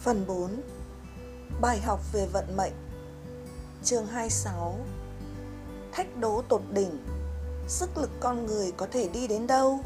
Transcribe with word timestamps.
Phần 0.00 0.26
4 0.26 0.60
Bài 1.60 1.80
học 1.80 2.00
về 2.12 2.26
vận 2.26 2.56
mệnh. 2.56 2.72
Chương 3.84 4.06
26 4.06 4.78
Thách 5.92 6.16
đố 6.16 6.42
tột 6.48 6.62
đỉnh. 6.72 7.06
Sức 7.68 7.98
lực 7.98 8.10
con 8.20 8.46
người 8.46 8.72
có 8.76 8.86
thể 8.90 9.08
đi 9.08 9.26
đến 9.26 9.46
đâu? 9.46 9.80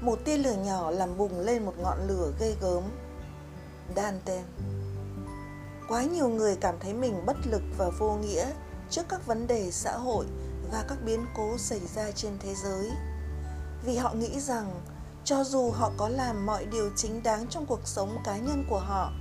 Một 0.00 0.18
tia 0.24 0.36
lửa 0.36 0.56
nhỏ 0.64 0.90
làm 0.90 1.16
bùng 1.16 1.40
lên 1.40 1.64
một 1.64 1.74
ngọn 1.78 2.08
lửa 2.08 2.32
ghê 2.40 2.54
gớm. 2.60 2.82
Dante. 3.96 4.42
Quá 5.88 6.02
nhiều 6.02 6.28
người 6.28 6.56
cảm 6.56 6.74
thấy 6.80 6.94
mình 6.94 7.26
bất 7.26 7.36
lực 7.46 7.62
và 7.78 7.90
vô 7.98 8.14
nghĩa 8.14 8.46
trước 8.90 9.02
các 9.08 9.26
vấn 9.26 9.46
đề 9.46 9.70
xã 9.70 9.96
hội 9.96 10.26
và 10.72 10.84
các 10.88 10.98
biến 11.04 11.26
cố 11.36 11.58
xảy 11.58 11.80
ra 11.94 12.10
trên 12.10 12.32
thế 12.40 12.54
giới. 12.54 12.90
Vì 13.84 13.96
họ 13.96 14.12
nghĩ 14.14 14.40
rằng 14.40 14.80
cho 15.28 15.44
dù 15.44 15.70
họ 15.70 15.92
có 15.96 16.08
làm 16.08 16.46
mọi 16.46 16.64
điều 16.64 16.90
chính 16.96 17.22
đáng 17.22 17.46
trong 17.50 17.66
cuộc 17.66 17.80
sống 17.84 18.18
cá 18.24 18.36
nhân 18.36 18.64
của 18.70 18.78
họ, 18.78 19.12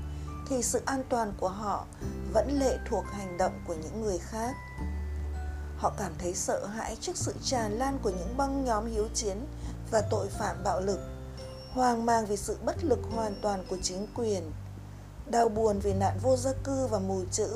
thì 0.50 0.64
sự 0.64 0.82
an 0.86 1.04
toàn 1.10 1.34
của 1.40 1.50
họ 1.50 1.86
vẫn 2.34 2.60
lệ 2.60 2.78
thuộc 2.90 3.04
hành 3.12 3.38
động 3.38 3.62
của 3.68 3.74
những 3.74 4.02
người 4.02 4.18
khác. 4.18 4.56
Họ 5.78 5.94
cảm 5.98 6.12
thấy 6.20 6.34
sợ 6.34 6.66
hãi 6.66 6.98
trước 7.02 7.18
sự 7.18 7.34
tràn 7.44 7.72
lan 7.72 8.00
của 8.04 8.10
những 8.10 8.38
băng 8.38 8.66
nhóm 8.66 8.86
hiếu 8.86 9.08
chiến 9.14 9.38
và 9.92 10.02
tội 10.10 10.28
phạm 10.28 10.64
bạo 10.64 10.82
lực, 10.82 11.00
hoang 11.72 12.06
mang 12.06 12.26
vì 12.26 12.38
sự 12.38 12.58
bất 12.66 12.84
lực 12.84 13.00
hoàn 13.16 13.36
toàn 13.42 13.66
của 13.70 13.78
chính 13.84 14.08
quyền, 14.16 14.52
đau 15.26 15.50
buồn 15.50 15.80
vì 15.80 15.94
nạn 15.94 16.20
vô 16.22 16.38
gia 16.38 16.52
cư 16.64 16.88
và 16.88 17.00
mù 17.00 17.22
chữ, 17.32 17.50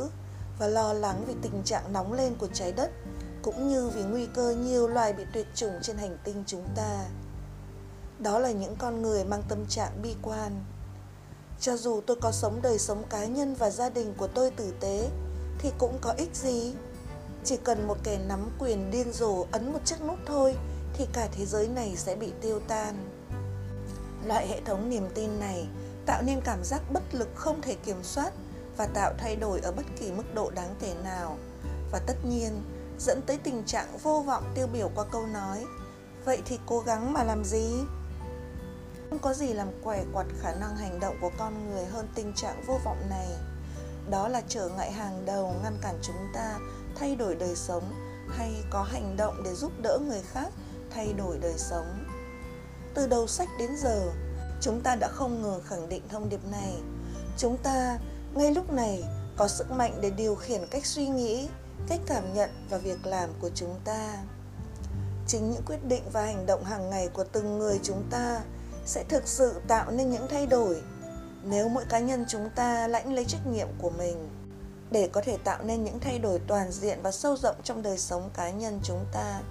và 0.60 0.68
lo 0.68 0.94
lắng 0.94 1.24
vì 1.28 1.36
tình 1.42 1.64
trạng 1.64 1.94
nóng 1.94 2.14
lên 2.14 2.36
của 2.36 2.48
trái 2.54 2.72
đất, 2.72 2.92
cũng 3.42 3.68
như 3.68 3.90
vì 3.90 4.04
nguy 4.04 4.26
cơ 4.26 4.56
nhiều 4.56 4.88
loài 4.88 5.14
bị 5.14 5.24
tuyệt 5.34 5.48
chủng 5.56 5.74
trên 5.82 5.98
hành 5.98 6.18
tinh 6.24 6.44
chúng 6.48 6.66
ta 6.76 7.06
đó 8.22 8.40
là 8.40 8.52
những 8.52 8.76
con 8.76 9.02
người 9.02 9.26
mang 9.26 9.44
tâm 9.50 9.66
trạng 9.66 10.02
bi 10.02 10.16
quan. 10.22 10.64
Cho 11.60 11.78
dù 11.78 12.02
tôi 12.08 12.18
có 12.22 12.32
sống 12.32 12.62
đời 12.62 12.80
sống 12.80 13.04
cá 13.10 13.26
nhân 13.26 13.56
và 13.56 13.70
gia 13.70 13.90
đình 13.90 14.14
của 14.18 14.28
tôi 14.28 14.52
tử 14.52 14.74
tế, 14.80 15.10
thì 15.60 15.72
cũng 15.78 15.98
có 16.02 16.14
ích 16.18 16.36
gì? 16.36 16.74
Chỉ 17.44 17.58
cần 17.58 17.88
một 17.88 17.98
kẻ 18.04 18.20
nắm 18.28 18.50
quyền 18.60 18.92
điên 18.92 19.12
rồ 19.14 19.46
ấn 19.52 19.74
một 19.74 19.80
chiếc 19.86 20.02
nút 20.08 20.18
thôi, 20.26 20.56
thì 20.94 21.08
cả 21.14 21.28
thế 21.32 21.46
giới 21.46 21.68
này 21.68 21.96
sẽ 21.96 22.16
bị 22.16 22.32
tiêu 22.42 22.60
tan. 22.68 23.10
Loại 24.26 24.48
hệ 24.48 24.62
thống 24.62 24.90
niềm 24.90 25.10
tin 25.16 25.40
này 25.40 25.68
tạo 26.06 26.22
nên 26.22 26.42
cảm 26.42 26.64
giác 26.64 26.82
bất 26.92 27.04
lực 27.12 27.30
không 27.36 27.62
thể 27.62 27.76
kiểm 27.76 28.04
soát 28.04 28.34
và 28.78 28.86
tạo 28.86 29.14
thay 29.18 29.36
đổi 29.36 29.60
ở 29.60 29.72
bất 29.72 29.86
kỳ 30.00 30.12
mức 30.12 30.34
độ 30.34 30.50
đáng 30.50 30.76
kể 30.80 30.94
nào. 31.04 31.38
Và 31.92 32.00
tất 32.08 32.16
nhiên, 32.26 32.64
dẫn 33.00 33.22
tới 33.22 33.38
tình 33.38 33.64
trạng 33.66 33.98
vô 33.98 34.24
vọng 34.28 34.52
tiêu 34.56 34.68
biểu 34.74 34.90
qua 34.96 35.06
câu 35.12 35.28
nói, 35.28 35.66
vậy 36.26 36.42
thì 36.46 36.60
cố 36.66 36.80
gắng 36.80 37.14
mà 37.14 37.24
làm 37.24 37.44
gì? 37.44 37.72
Không 39.12 39.20
có 39.20 39.34
gì 39.34 39.54
làm 39.54 39.68
quẻ 39.84 40.04
quặt 40.14 40.26
khả 40.42 40.54
năng 40.54 40.78
hành 40.78 41.00
động 41.00 41.16
của 41.22 41.32
con 41.38 41.70
người 41.70 41.86
hơn 41.86 42.08
tình 42.16 42.34
trạng 42.36 42.64
vô 42.68 42.80
vọng 42.86 42.98
này. 43.10 43.28
Đó 44.10 44.28
là 44.28 44.42
trở 44.48 44.70
ngại 44.70 44.92
hàng 44.92 45.26
đầu 45.26 45.56
ngăn 45.64 45.78
cản 45.82 46.00
chúng 46.02 46.28
ta 46.34 46.60
thay 46.96 47.16
đổi 47.16 47.36
đời 47.36 47.56
sống 47.56 47.94
hay 48.30 48.64
có 48.70 48.84
hành 48.84 49.18
động 49.18 49.44
để 49.44 49.54
giúp 49.54 49.72
đỡ 49.82 50.00
người 50.08 50.22
khác 50.32 50.50
thay 50.90 51.14
đổi 51.14 51.38
đời 51.42 51.54
sống. 51.58 52.06
Từ 52.94 53.08
đầu 53.08 53.28
sách 53.28 53.50
đến 53.60 53.70
giờ, 53.78 54.12
chúng 54.62 54.82
ta 54.82 54.96
đã 54.96 55.08
không 55.08 55.42
ngừng 55.42 55.62
khẳng 55.64 55.90
định 55.90 56.02
thông 56.10 56.30
điệp 56.30 56.46
này. 56.52 56.74
Chúng 57.38 57.58
ta 57.58 58.00
ngay 58.34 58.54
lúc 58.54 58.74
này 58.74 59.04
có 59.38 59.48
sức 59.48 59.72
mạnh 59.72 59.98
để 60.02 60.10
điều 60.10 60.36
khiển 60.36 60.62
cách 60.72 60.86
suy 60.86 61.08
nghĩ, 61.08 61.50
cách 61.88 62.00
cảm 62.06 62.34
nhận 62.34 62.50
và 62.70 62.78
việc 62.78 63.06
làm 63.06 63.30
của 63.42 63.50
chúng 63.56 63.80
ta. 63.86 64.18
Chính 65.28 65.52
những 65.52 65.64
quyết 65.66 65.86
định 65.86 66.04
và 66.12 66.26
hành 66.26 66.46
động 66.46 66.64
hàng 66.64 66.90
ngày 66.90 67.08
của 67.08 67.24
từng 67.24 67.60
người 67.60 67.80
chúng 67.84 68.04
ta 68.10 68.42
sẽ 68.86 69.04
thực 69.04 69.28
sự 69.28 69.62
tạo 69.68 69.92
nên 69.92 70.10
những 70.10 70.28
thay 70.30 70.48
đổi 70.48 70.82
nếu 71.44 71.70
mỗi 71.70 71.86
cá 71.90 72.00
nhân 72.00 72.26
chúng 72.28 72.50
ta 72.56 72.88
lãnh 72.88 73.14
lấy 73.14 73.26
trách 73.26 73.48
nhiệm 73.48 73.68
của 73.82 73.90
mình 73.90 74.30
để 74.92 75.10
có 75.12 75.22
thể 75.22 75.38
tạo 75.44 75.64
nên 75.64 75.84
những 75.84 76.00
thay 76.00 76.20
đổi 76.20 76.40
toàn 76.48 76.72
diện 76.72 77.00
và 77.04 77.12
sâu 77.12 77.36
rộng 77.38 77.56
trong 77.64 77.82
đời 77.82 77.98
sống 77.98 78.30
cá 78.34 78.50
nhân 78.50 78.80
chúng 78.84 79.06
ta, 79.14 79.42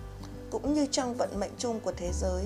cũng 0.50 0.74
như 0.74 0.86
trong 0.90 1.14
vận 1.14 1.40
mệnh 1.40 1.50
chung 1.58 1.80
của 1.80 1.92
thế 1.96 2.10
giới. 2.12 2.44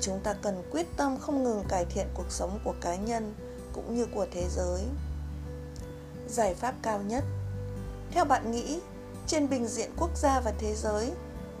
Chúng 0.00 0.20
ta 0.20 0.32
cần 0.42 0.62
quyết 0.70 0.86
tâm 0.96 1.18
không 1.20 1.44
ngừng 1.44 1.64
cải 1.68 1.84
thiện 1.84 2.06
cuộc 2.14 2.30
sống 2.30 2.58
của 2.64 2.74
cá 2.80 2.96
nhân 2.96 3.34
cũng 3.72 3.94
như 3.94 4.06
của 4.14 4.26
thế 4.32 4.44
giới. 4.50 4.82
Giải 6.28 6.54
pháp 6.54 6.74
cao 6.82 7.00
nhất. 7.02 7.24
Theo 8.10 8.24
bạn 8.24 8.50
nghĩ, 8.50 8.80
trên 9.26 9.48
bình 9.48 9.66
diện 9.66 9.90
quốc 9.98 10.10
gia 10.16 10.40
và 10.40 10.52
thế 10.58 10.74
giới, 10.74 11.12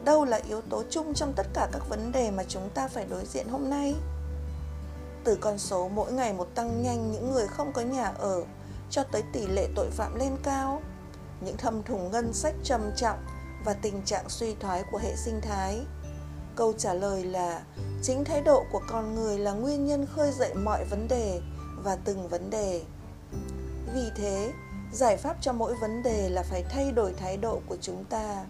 đâu 0.04 0.24
là 0.24 0.40
yếu 0.48 0.60
tố 0.60 0.82
chung 0.90 1.14
trong 1.14 1.32
tất 1.32 1.46
cả 1.54 1.68
các 1.72 1.88
vấn 1.88 2.12
đề 2.12 2.30
mà 2.30 2.44
chúng 2.48 2.70
ta 2.74 2.88
phải 2.88 3.06
đối 3.10 3.24
diện 3.24 3.48
hôm 3.48 3.70
nay? 3.70 3.94
Từ 5.24 5.38
con 5.40 5.58
số 5.58 5.88
mỗi 5.88 6.12
ngày 6.12 6.32
một 6.32 6.54
tăng 6.54 6.82
nhanh 6.82 7.12
những 7.12 7.32
người 7.32 7.46
không 7.46 7.72
có 7.72 7.82
nhà 7.82 8.04
ở 8.04 8.42
cho 8.90 9.04
tới 9.04 9.22
tỷ 9.32 9.46
lệ 9.46 9.68
tội 9.74 9.90
phạm 9.90 10.18
lên 10.18 10.36
cao, 10.42 10.82
những 11.40 11.56
thâm 11.56 11.82
thủng 11.82 12.10
ngân 12.10 12.32
sách 12.32 12.54
trầm 12.64 12.90
trọng 12.96 13.18
và 13.64 13.74
tình 13.74 14.02
trạng 14.02 14.28
suy 14.28 14.54
thoái 14.54 14.84
của 14.90 14.98
hệ 14.98 15.16
sinh 15.16 15.40
thái. 15.40 15.80
Câu 16.56 16.72
trả 16.72 16.94
lời 16.94 17.24
là 17.24 17.62
chính 18.02 18.24
thái 18.24 18.42
độ 18.42 18.64
của 18.72 18.80
con 18.88 19.14
người 19.14 19.38
là 19.38 19.52
nguyên 19.52 19.86
nhân 19.86 20.06
khơi 20.06 20.32
dậy 20.32 20.54
mọi 20.54 20.84
vấn 20.84 21.08
đề 21.08 21.40
và 21.84 21.96
từng 22.04 22.28
vấn 22.28 22.50
đề. 22.50 22.82
Vì 23.94 24.10
thế, 24.16 24.52
giải 24.92 25.16
pháp 25.16 25.36
cho 25.40 25.52
mỗi 25.52 25.74
vấn 25.80 26.02
đề 26.02 26.28
là 26.30 26.42
phải 26.42 26.64
thay 26.70 26.92
đổi 26.92 27.14
thái 27.14 27.36
độ 27.36 27.60
của 27.66 27.76
chúng 27.80 28.04
ta. 28.04 28.44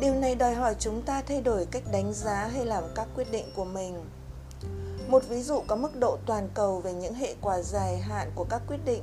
Điều 0.00 0.14
này 0.14 0.34
đòi 0.34 0.54
hỏi 0.54 0.76
chúng 0.78 1.02
ta 1.02 1.22
thay 1.22 1.40
đổi 1.40 1.66
cách 1.70 1.82
đánh 1.92 2.12
giá 2.12 2.48
hay 2.52 2.66
làm 2.66 2.84
các 2.94 3.08
quyết 3.14 3.32
định 3.32 3.46
của 3.56 3.64
mình 3.64 4.04
một 5.08 5.28
ví 5.28 5.42
dụ 5.42 5.62
có 5.66 5.76
mức 5.76 5.96
độ 5.96 6.18
toàn 6.26 6.48
cầu 6.54 6.80
về 6.80 6.92
những 6.92 7.14
hệ 7.14 7.34
quả 7.40 7.60
dài 7.60 7.98
hạn 7.98 8.30
của 8.34 8.44
các 8.44 8.62
quyết 8.68 8.84
định 8.84 9.02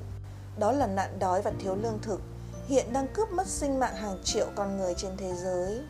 đó 0.60 0.72
là 0.72 0.88
nạn 0.88 1.20
đói 1.20 1.42
và 1.42 1.52
thiếu 1.60 1.76
lương 1.76 2.00
thực 2.02 2.22
hiện 2.68 2.94
đang 2.94 3.08
cướp 3.14 3.32
mất 3.32 3.48
sinh 3.48 3.80
mạng 3.80 3.96
hàng 3.96 4.18
triệu 4.24 4.48
con 4.56 4.78
người 4.78 4.94
trên 4.98 5.12
thế 5.18 5.34
giới. 5.36 5.82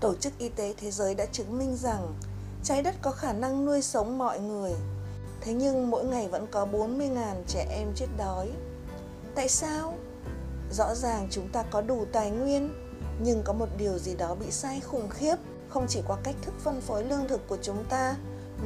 Tổ 0.00 0.14
chức 0.14 0.38
Y 0.38 0.48
tế 0.48 0.74
Thế 0.76 0.90
giới 0.90 1.14
đã 1.14 1.26
chứng 1.26 1.58
minh 1.58 1.76
rằng 1.76 2.14
trái 2.64 2.82
đất 2.82 2.94
có 3.02 3.10
khả 3.10 3.32
năng 3.32 3.66
nuôi 3.66 3.82
sống 3.82 4.18
mọi 4.18 4.40
người. 4.40 4.72
Thế 5.40 5.52
nhưng 5.52 5.90
mỗi 5.90 6.04
ngày 6.04 6.28
vẫn 6.28 6.46
có 6.50 6.66
40.000 6.72 7.16
trẻ 7.46 7.66
em 7.70 7.92
chết 7.94 8.06
đói. 8.18 8.50
Tại 9.34 9.48
sao? 9.48 9.94
Rõ 10.72 10.94
ràng 10.94 11.28
chúng 11.30 11.48
ta 11.48 11.62
có 11.70 11.80
đủ 11.80 12.04
tài 12.12 12.30
nguyên, 12.30 12.74
nhưng 13.22 13.42
có 13.44 13.52
một 13.52 13.68
điều 13.78 13.98
gì 13.98 14.14
đó 14.14 14.34
bị 14.34 14.50
sai 14.50 14.80
khủng 14.80 15.08
khiếp 15.08 15.36
không 15.72 15.86
chỉ 15.88 16.02
qua 16.06 16.16
cách 16.24 16.34
thức 16.42 16.54
phân 16.58 16.80
phối 16.80 17.04
lương 17.04 17.28
thực 17.28 17.48
của 17.48 17.58
chúng 17.62 17.84
ta, 17.88 18.16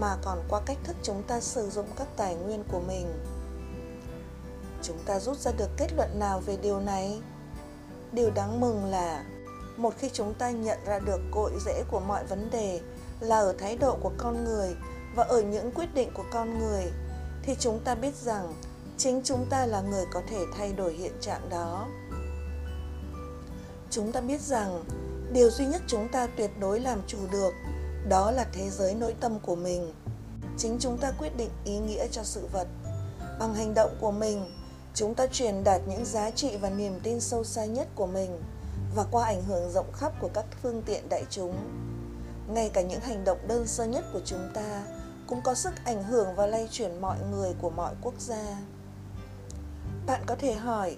mà 0.01 0.17
còn 0.23 0.39
qua 0.49 0.61
cách 0.67 0.79
thức 0.85 0.97
chúng 1.03 1.23
ta 1.23 1.41
sử 1.41 1.71
dụng 1.71 1.87
các 1.97 2.07
tài 2.17 2.35
nguyên 2.35 2.65
của 2.73 2.81
mình. 2.81 3.07
Chúng 4.83 4.99
ta 5.07 5.21
rút 5.21 5.39
ra 5.39 5.53
được 5.53 5.69
kết 5.77 5.93
luận 5.97 6.19
nào 6.19 6.41
về 6.41 6.57
điều 6.57 6.81
này? 6.81 7.21
Điều 8.13 8.31
đáng 8.31 8.61
mừng 8.61 8.85
là, 8.85 9.25
một 9.77 9.95
khi 9.99 10.11
chúng 10.13 10.35
ta 10.35 10.51
nhận 10.51 10.79
ra 10.87 10.99
được 10.99 11.21
cội 11.31 11.53
rễ 11.65 11.85
của 11.91 12.01
mọi 12.01 12.25
vấn 12.25 12.51
đề 12.51 12.81
là 13.21 13.39
ở 13.39 13.55
thái 13.59 13.77
độ 13.77 13.97
của 14.03 14.13
con 14.19 14.45
người 14.45 14.77
và 15.15 15.25
ở 15.25 15.43
những 15.43 15.71
quyết 15.71 15.95
định 15.95 16.11
của 16.15 16.25
con 16.33 16.59
người, 16.59 16.85
thì 17.43 17.57
chúng 17.59 17.81
ta 17.85 17.95
biết 17.95 18.15
rằng 18.15 18.55
chính 18.97 19.21
chúng 19.25 19.47
ta 19.51 19.67
là 19.67 19.81
người 19.81 20.05
có 20.13 20.23
thể 20.31 20.45
thay 20.57 20.73
đổi 20.73 20.93
hiện 20.93 21.13
trạng 21.21 21.49
đó. 21.49 21.87
Chúng 23.91 24.13
ta 24.13 24.21
biết 24.21 24.41
rằng 24.41 24.85
điều 25.33 25.51
duy 25.51 25.67
nhất 25.67 25.83
chúng 25.87 26.09
ta 26.09 26.27
tuyệt 26.37 26.51
đối 26.61 26.81
làm 26.81 27.03
chủ 27.07 27.19
được, 27.31 27.53
đó 28.09 28.31
là 28.31 28.47
thế 28.53 28.71
giới 28.71 28.95
nội 28.95 29.15
tâm 29.21 29.39
của 29.41 29.57
mình. 29.57 29.93
Chính 30.59 30.77
chúng 30.81 30.99
ta 30.99 31.13
quyết 31.19 31.37
định 31.37 31.51
ý 31.65 31.79
nghĩa 31.79 32.07
cho 32.11 32.23
sự 32.23 32.49
vật. 32.53 32.67
Bằng 33.41 33.55
hành 33.55 33.75
động 33.75 33.97
của 34.01 34.11
mình, 34.11 34.45
chúng 34.95 35.15
ta 35.15 35.27
truyền 35.27 35.65
đạt 35.65 35.81
những 35.89 36.05
giá 36.05 36.31
trị 36.31 36.57
và 36.57 36.71
niềm 36.71 37.01
tin 37.03 37.21
sâu 37.21 37.45
xa 37.45 37.65
nhất 37.65 37.89
của 37.95 38.07
mình 38.07 38.43
và 38.97 39.05
qua 39.11 39.25
ảnh 39.25 39.43
hưởng 39.43 39.71
rộng 39.71 39.93
khắp 39.93 40.13
của 40.21 40.31
các 40.35 40.45
phương 40.63 40.83
tiện 40.87 41.09
đại 41.09 41.25
chúng. 41.31 41.57
Ngay 42.49 42.69
cả 42.69 42.83
những 42.83 43.01
hành 43.01 43.25
động 43.25 43.39
đơn 43.49 43.67
sơ 43.67 43.85
nhất 43.85 44.05
của 44.13 44.21
chúng 44.25 44.51
ta 44.55 44.83
cũng 45.27 45.41
có 45.43 45.55
sức 45.55 45.73
ảnh 45.85 46.03
hưởng 46.03 46.35
và 46.35 46.47
lay 46.47 46.69
chuyển 46.71 47.01
mọi 47.01 47.17
người 47.31 47.55
của 47.61 47.71
mọi 47.71 47.95
quốc 48.03 48.15
gia. 48.19 48.57
Bạn 50.07 50.23
có 50.27 50.37
thể 50.39 50.55
hỏi, 50.55 50.97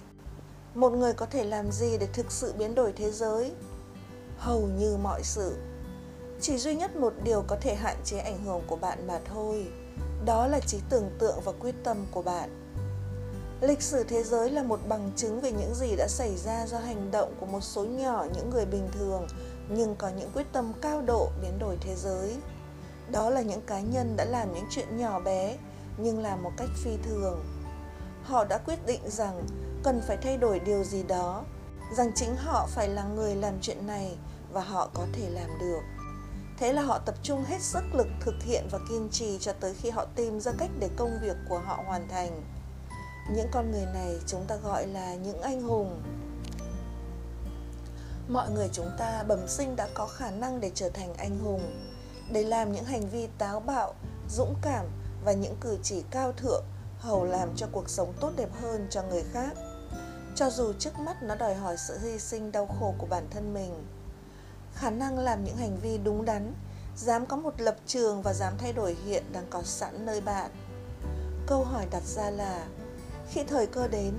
một 0.73 0.89
người 0.89 1.13
có 1.13 1.25
thể 1.25 1.43
làm 1.43 1.71
gì 1.71 1.97
để 1.97 2.07
thực 2.13 2.31
sự 2.31 2.53
biến 2.57 2.75
đổi 2.75 2.93
thế 2.95 3.11
giới? 3.11 3.51
Hầu 4.39 4.61
như 4.61 4.97
mọi 4.97 5.23
sự. 5.23 5.57
Chỉ 6.41 6.57
duy 6.57 6.75
nhất 6.75 6.95
một 6.95 7.13
điều 7.23 7.43
có 7.47 7.57
thể 7.61 7.75
hạn 7.75 7.95
chế 8.03 8.17
ảnh 8.17 8.45
hưởng 8.45 8.61
của 8.67 8.75
bạn 8.75 9.07
mà 9.07 9.19
thôi. 9.25 9.67
Đó 10.25 10.47
là 10.47 10.59
trí 10.59 10.77
tưởng 10.89 11.09
tượng 11.19 11.39
và 11.43 11.51
quyết 11.59 11.75
tâm 11.83 12.05
của 12.11 12.21
bạn. 12.21 12.49
Lịch 13.61 13.81
sử 13.81 14.03
thế 14.03 14.23
giới 14.23 14.49
là 14.49 14.63
một 14.63 14.79
bằng 14.87 15.11
chứng 15.15 15.41
về 15.41 15.51
những 15.51 15.75
gì 15.75 15.95
đã 15.95 16.07
xảy 16.07 16.37
ra 16.37 16.67
do 16.67 16.77
hành 16.77 17.11
động 17.11 17.33
của 17.39 17.45
một 17.45 17.61
số 17.61 17.85
nhỏ, 17.85 18.25
những 18.35 18.49
người 18.49 18.65
bình 18.65 18.89
thường, 18.91 19.27
nhưng 19.69 19.95
có 19.95 20.09
những 20.09 20.29
quyết 20.33 20.45
tâm 20.53 20.73
cao 20.81 21.01
độ 21.01 21.29
biến 21.41 21.59
đổi 21.59 21.77
thế 21.81 21.95
giới. 21.95 22.35
Đó 23.11 23.29
là 23.29 23.41
những 23.41 23.61
cá 23.61 23.79
nhân 23.79 24.13
đã 24.17 24.25
làm 24.25 24.53
những 24.53 24.65
chuyện 24.69 24.97
nhỏ 24.97 25.19
bé, 25.19 25.57
nhưng 25.97 26.19
làm 26.19 26.43
một 26.43 26.51
cách 26.57 26.69
phi 26.83 26.91
thường. 27.03 27.45
Họ 28.23 28.45
đã 28.45 28.57
quyết 28.57 28.85
định 28.85 29.01
rằng 29.05 29.43
cần 29.83 30.01
phải 30.07 30.17
thay 30.17 30.37
đổi 30.37 30.59
điều 30.59 30.83
gì 30.83 31.03
đó 31.03 31.43
rằng 31.91 32.11
chính 32.15 32.35
họ 32.35 32.67
phải 32.67 32.87
là 32.87 33.03
người 33.03 33.35
làm 33.35 33.53
chuyện 33.61 33.87
này 33.87 34.17
và 34.51 34.61
họ 34.61 34.89
có 34.93 35.05
thể 35.13 35.29
làm 35.29 35.49
được 35.59 35.81
Thế 36.59 36.73
là 36.73 36.81
họ 36.81 36.99
tập 36.99 37.15
trung 37.23 37.43
hết 37.43 37.61
sức 37.61 37.83
lực 37.93 38.07
thực 38.19 38.35
hiện 38.43 38.67
và 38.71 38.79
kiên 38.89 39.09
trì 39.11 39.37
cho 39.39 39.53
tới 39.53 39.73
khi 39.73 39.89
họ 39.89 40.05
tìm 40.15 40.39
ra 40.39 40.51
cách 40.57 40.69
để 40.79 40.89
công 40.97 41.19
việc 41.21 41.35
của 41.49 41.59
họ 41.59 41.83
hoàn 41.85 42.07
thành. 42.07 42.41
Những 43.35 43.47
con 43.51 43.71
người 43.71 43.85
này 43.93 44.19
chúng 44.27 44.45
ta 44.47 44.55
gọi 44.55 44.87
là 44.87 45.15
những 45.15 45.41
anh 45.41 45.61
hùng. 45.61 46.01
Mọi 48.27 48.49
người 48.49 48.69
chúng 48.73 48.89
ta 48.97 49.23
bẩm 49.23 49.47
sinh 49.47 49.75
đã 49.75 49.87
có 49.93 50.07
khả 50.07 50.31
năng 50.31 50.59
để 50.59 50.71
trở 50.75 50.89
thành 50.89 51.13
anh 51.13 51.39
hùng, 51.39 51.61
để 52.31 52.43
làm 52.43 52.71
những 52.71 52.85
hành 52.85 53.09
vi 53.09 53.27
táo 53.37 53.59
bạo, 53.59 53.93
dũng 54.29 54.55
cảm 54.61 54.85
và 55.25 55.33
những 55.33 55.55
cử 55.61 55.77
chỉ 55.83 56.03
cao 56.11 56.31
thượng 56.31 56.63
hầu 56.99 57.25
làm 57.25 57.49
cho 57.55 57.67
cuộc 57.71 57.89
sống 57.89 58.13
tốt 58.19 58.31
đẹp 58.35 58.49
hơn 58.61 58.87
cho 58.89 59.03
người 59.03 59.23
khác 59.33 59.51
cho 60.39 60.49
dù 60.49 60.73
trước 60.79 60.99
mắt 60.99 61.23
nó 61.23 61.35
đòi 61.35 61.55
hỏi 61.55 61.77
sự 61.77 61.97
hy 61.97 62.19
sinh 62.19 62.51
đau 62.51 62.65
khổ 62.79 62.95
của 62.97 63.05
bản 63.05 63.27
thân 63.31 63.53
mình. 63.53 63.83
Khả 64.75 64.89
năng 64.89 65.19
làm 65.19 65.43
những 65.43 65.57
hành 65.57 65.77
vi 65.81 65.97
đúng 65.97 66.25
đắn, 66.25 66.53
dám 66.97 67.25
có 67.25 67.37
một 67.37 67.61
lập 67.61 67.75
trường 67.87 68.21
và 68.21 68.33
dám 68.33 68.53
thay 68.57 68.73
đổi 68.73 68.97
hiện 69.05 69.23
đang 69.31 69.45
có 69.49 69.61
sẵn 69.63 70.05
nơi 70.05 70.21
bạn. 70.21 70.51
Câu 71.47 71.63
hỏi 71.63 71.85
đặt 71.91 72.03
ra 72.03 72.29
là, 72.29 72.67
khi 73.29 73.43
thời 73.43 73.67
cơ 73.67 73.87
đến, 73.87 74.13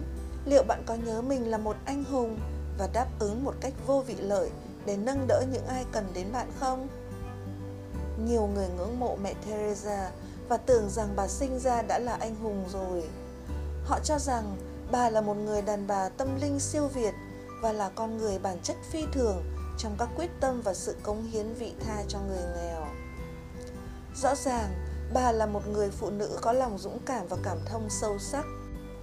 liệu 0.44 0.62
bạn 0.62 0.82
có 0.86 0.94
nhớ 0.94 1.22
mình 1.22 1.50
là 1.50 1.58
một 1.58 1.76
anh 1.84 2.04
hùng 2.04 2.38
và 2.78 2.88
đáp 2.92 3.06
ứng 3.18 3.44
một 3.44 3.54
cách 3.60 3.72
vô 3.86 4.00
vị 4.06 4.14
lợi 4.14 4.50
để 4.86 4.96
nâng 4.96 5.26
đỡ 5.28 5.44
những 5.52 5.66
ai 5.66 5.84
cần 5.92 6.06
đến 6.14 6.32
bạn 6.32 6.50
không? 6.60 6.88
Nhiều 8.24 8.46
người 8.46 8.68
ngưỡng 8.68 9.00
mộ 9.00 9.16
mẹ 9.16 9.34
teresa 9.46 10.10
và 10.48 10.56
tưởng 10.56 10.88
rằng 10.90 11.08
bà 11.16 11.28
sinh 11.28 11.58
ra 11.58 11.82
đã 11.82 11.98
là 11.98 12.16
anh 12.20 12.34
hùng 12.34 12.64
rồi. 12.72 13.04
Họ 13.84 13.98
cho 14.04 14.18
rằng 14.18 14.56
bà 14.92 15.10
là 15.10 15.20
một 15.20 15.36
người 15.36 15.62
đàn 15.62 15.86
bà 15.86 16.08
tâm 16.08 16.40
linh 16.40 16.60
siêu 16.60 16.86
việt 16.86 17.14
và 17.62 17.72
là 17.72 17.90
con 17.94 18.16
người 18.16 18.38
bản 18.38 18.58
chất 18.62 18.76
phi 18.90 19.04
thường 19.12 19.42
trong 19.78 19.96
các 19.98 20.08
quyết 20.16 20.30
tâm 20.40 20.60
và 20.64 20.74
sự 20.74 20.96
cống 21.02 21.22
hiến 21.22 21.54
vị 21.54 21.72
tha 21.80 22.02
cho 22.08 22.18
người 22.20 22.42
nghèo. 22.56 22.86
Rõ 24.16 24.34
ràng, 24.34 24.74
bà 25.14 25.32
là 25.32 25.46
một 25.46 25.68
người 25.68 25.90
phụ 25.90 26.10
nữ 26.10 26.38
có 26.42 26.52
lòng 26.52 26.78
dũng 26.78 26.98
cảm 27.06 27.26
và 27.28 27.36
cảm 27.42 27.58
thông 27.66 27.90
sâu 27.90 28.18
sắc. 28.18 28.44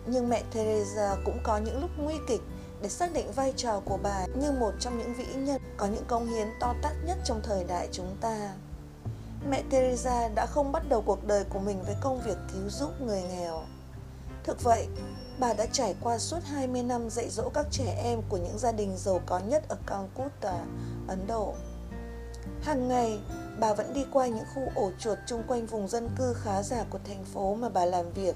Nhưng 0.06 0.30
mẹ 0.30 0.44
Teresa 0.54 1.16
cũng 1.26 1.40
có 1.44 1.58
những 1.58 1.82
lúc 1.82 1.90
nguy 1.98 2.16
kịch 2.28 2.42
để 2.82 2.90
xác 2.90 3.14
định 3.14 3.32
vai 3.32 3.54
trò 3.58 3.82
của 3.86 3.98
bà 4.04 4.26
như 4.36 4.52
một 4.52 4.72
trong 4.80 4.98
những 4.98 5.14
vĩ 5.14 5.26
nhân 5.36 5.62
có 5.78 5.86
những 5.86 6.06
công 6.08 6.28
hiến 6.28 6.48
to 6.60 6.76
tát 6.82 6.94
nhất 7.06 7.18
trong 7.26 7.42
thời 7.44 7.64
đại 7.64 7.90
chúng 7.92 8.18
ta. 8.22 8.54
Mẹ 9.50 9.64
Teresa 9.70 10.28
đã 10.36 10.46
không 10.46 10.72
bắt 10.72 10.84
đầu 10.90 11.04
cuộc 11.06 11.28
đời 11.28 11.44
của 11.44 11.60
mình 11.60 11.84
với 11.84 11.96
công 12.02 12.22
việc 12.26 12.38
cứu 12.54 12.70
giúp 12.70 12.90
người 13.02 13.22
nghèo. 13.22 13.62
Thực 14.44 14.64
vậy, 14.64 14.88
bà 15.40 15.54
đã 15.54 15.66
trải 15.72 15.96
qua 16.02 16.18
suốt 16.18 16.40
20 16.44 16.84
năm 16.84 17.10
dạy 17.10 17.30
dỗ 17.30 17.50
các 17.54 17.66
trẻ 17.72 18.02
em 18.04 18.22
của 18.30 18.38
những 18.38 18.58
gia 18.58 18.72
đình 18.72 18.98
giàu 18.98 19.22
có 19.26 19.40
nhất 19.40 19.64
ở 19.70 19.78
Calcutta, 19.86 20.66
Ấn 21.08 21.28
Độ. 21.28 21.54
Hàng 22.62 22.88
ngày, 22.88 23.20
bà 23.60 23.74
vẫn 23.74 23.94
đi 23.94 24.06
qua 24.12 24.28
những 24.28 24.46
khu 24.56 24.62
ổ 24.76 24.92
chuột 25.00 25.18
chung 25.28 25.44
quanh 25.48 25.66
vùng 25.66 25.88
dân 25.88 26.10
cư 26.18 26.34
khá 26.34 26.64
giả 26.64 26.86
của 26.90 27.00
thành 27.08 27.26
phố 27.26 27.56
mà 27.56 27.70
bà 27.70 27.86
làm 27.86 28.12
việc. 28.12 28.36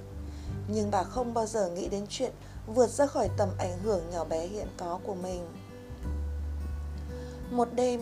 Nhưng 0.68 0.92
bà 0.92 1.04
không 1.04 1.34
bao 1.34 1.46
giờ 1.46 1.70
nghĩ 1.70 1.88
đến 1.88 2.06
chuyện 2.10 2.32
vượt 2.68 2.90
ra 2.90 3.06
khỏi 3.06 3.30
tầm 3.38 3.50
ảnh 3.60 3.78
hưởng 3.84 4.02
nhỏ 4.12 4.26
bé 4.26 4.48
hiện 4.48 4.68
có 4.78 5.00
của 5.04 5.16
mình. 5.16 5.48
Một 7.52 7.68
đêm, 7.74 8.02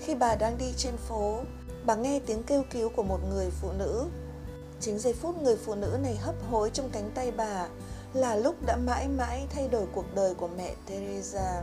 khi 0.00 0.14
bà 0.14 0.34
đang 0.34 0.58
đi 0.58 0.72
trên 0.76 0.96
phố, 0.96 1.40
bà 1.84 1.94
nghe 1.94 2.20
tiếng 2.26 2.42
kêu 2.42 2.64
cứu 2.70 2.90
của 2.96 3.02
một 3.02 3.18
người 3.30 3.50
phụ 3.50 3.72
nữ. 3.72 4.06
Chính 4.80 4.98
giây 4.98 5.12
phút 5.12 5.42
người 5.42 5.56
phụ 5.56 5.74
nữ 5.74 5.98
này 6.02 6.16
hấp 6.16 6.34
hối 6.50 6.70
trong 6.70 6.90
cánh 6.92 7.10
tay 7.14 7.30
bà 7.30 7.68
là 8.14 8.36
lúc 8.36 8.66
đã 8.66 8.76
mãi 8.76 9.08
mãi 9.08 9.46
thay 9.50 9.68
đổi 9.68 9.86
cuộc 9.92 10.14
đời 10.14 10.34
của 10.34 10.48
mẹ 10.48 10.74
Teresa. 10.86 11.62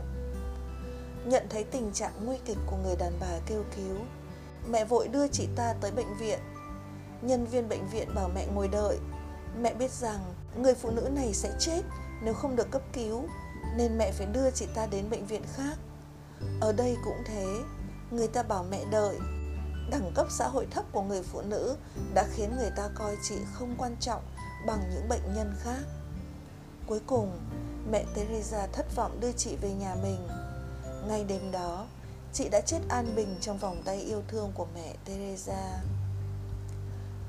Nhận 1.24 1.46
thấy 1.50 1.64
tình 1.64 1.92
trạng 1.92 2.12
nguy 2.24 2.36
kịch 2.44 2.58
của 2.66 2.76
người 2.76 2.96
đàn 2.96 3.12
bà 3.20 3.38
kêu 3.46 3.64
cứu, 3.76 3.96
mẹ 4.70 4.84
vội 4.84 5.08
đưa 5.08 5.28
chị 5.28 5.48
ta 5.56 5.74
tới 5.80 5.90
bệnh 5.90 6.16
viện. 6.18 6.38
Nhân 7.22 7.46
viên 7.46 7.68
bệnh 7.68 7.88
viện 7.88 8.14
bảo 8.14 8.30
mẹ 8.34 8.46
ngồi 8.46 8.68
đợi. 8.68 8.98
Mẹ 9.60 9.74
biết 9.74 9.90
rằng 9.90 10.34
người 10.56 10.74
phụ 10.74 10.90
nữ 10.90 11.08
này 11.12 11.34
sẽ 11.34 11.52
chết 11.58 11.82
nếu 12.22 12.34
không 12.34 12.56
được 12.56 12.70
cấp 12.70 12.82
cứu, 12.92 13.24
nên 13.76 13.98
mẹ 13.98 14.12
phải 14.12 14.26
đưa 14.26 14.50
chị 14.50 14.66
ta 14.74 14.86
đến 14.86 15.10
bệnh 15.10 15.26
viện 15.26 15.42
khác. 15.54 15.78
Ở 16.60 16.72
đây 16.72 16.96
cũng 17.04 17.22
thế, 17.26 17.46
người 18.10 18.28
ta 18.28 18.42
bảo 18.42 18.64
mẹ 18.70 18.84
đợi. 18.90 19.18
Đẳng 19.90 20.12
cấp 20.14 20.26
xã 20.30 20.48
hội 20.48 20.66
thấp 20.70 20.84
của 20.92 21.02
người 21.02 21.22
phụ 21.22 21.40
nữ 21.40 21.76
đã 22.14 22.26
khiến 22.32 22.56
người 22.56 22.70
ta 22.76 22.88
coi 22.94 23.16
chị 23.22 23.34
không 23.52 23.74
quan 23.78 23.96
trọng 24.00 24.22
bằng 24.66 24.90
những 24.94 25.08
bệnh 25.08 25.34
nhân 25.34 25.54
khác. 25.58 25.80
Cuối 26.88 27.00
cùng, 27.06 27.30
mẹ 27.90 28.04
Teresa 28.14 28.66
thất 28.66 28.96
vọng 28.96 29.20
đưa 29.20 29.32
chị 29.32 29.56
về 29.56 29.72
nhà 29.72 29.94
mình. 30.02 30.28
Ngay 31.08 31.24
đêm 31.24 31.50
đó, 31.50 31.86
chị 32.32 32.48
đã 32.48 32.60
chết 32.60 32.78
an 32.88 33.12
bình 33.16 33.36
trong 33.40 33.58
vòng 33.58 33.82
tay 33.84 34.00
yêu 34.00 34.22
thương 34.28 34.52
của 34.54 34.66
mẹ 34.74 34.94
Teresa. 35.04 35.82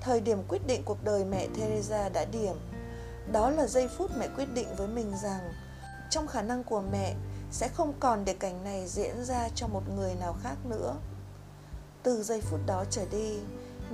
Thời 0.02 0.22
điểm 0.22 0.44
quyết 0.48 0.68
định 0.68 0.82
cuộc 0.86 1.04
đời 1.04 1.26
mẹ 1.26 1.48
Teresa 1.58 2.10
đã 2.10 2.26
điểm. 2.26 2.56
Đó 3.32 3.50
là 3.50 3.68
giây 3.68 3.88
phút 3.88 4.12
mẹ 4.20 4.28
quyết 4.36 4.54
định 4.54 4.68
với 4.78 4.88
mình 4.88 5.14
rằng 5.24 5.54
trong 6.10 6.28
khả 6.28 6.42
năng 6.42 6.64
của 6.64 6.82
mẹ 6.92 7.16
sẽ 7.52 7.68
không 7.68 7.94
còn 8.00 8.26
để 8.26 8.34
cảnh 8.34 8.64
này 8.64 8.88
diễn 8.88 9.26
ra 9.26 9.50
cho 9.56 9.68
một 9.68 9.84
người 9.96 10.16
nào 10.16 10.36
khác 10.44 10.56
nữa. 10.66 10.96
Từ 12.04 12.24
giây 12.24 12.42
phút 12.42 12.60
đó 12.66 12.86
trở 12.90 13.06
đi, 13.12 13.40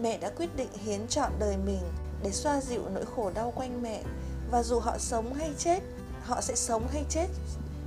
mẹ 0.01 0.17
đã 0.17 0.29
quyết 0.29 0.55
định 0.55 0.73
hiến 0.73 1.07
chọn 1.07 1.31
đời 1.39 1.57
mình 1.57 1.81
để 2.23 2.31
xoa 2.31 2.61
dịu 2.61 2.89
nỗi 2.89 3.05
khổ 3.15 3.31
đau 3.35 3.53
quanh 3.55 3.81
mẹ 3.81 4.03
và 4.51 4.63
dù 4.63 4.79
họ 4.79 4.97
sống 4.97 5.33
hay 5.33 5.53
chết, 5.57 5.79
họ 6.23 6.41
sẽ 6.41 6.55
sống 6.55 6.87
hay 6.91 7.05
chết 7.09 7.27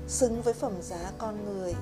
xứng 0.08 0.42
với 0.42 0.54
phẩm 0.54 0.72
giá 0.82 1.12
con 1.18 1.44
người. 1.44 1.74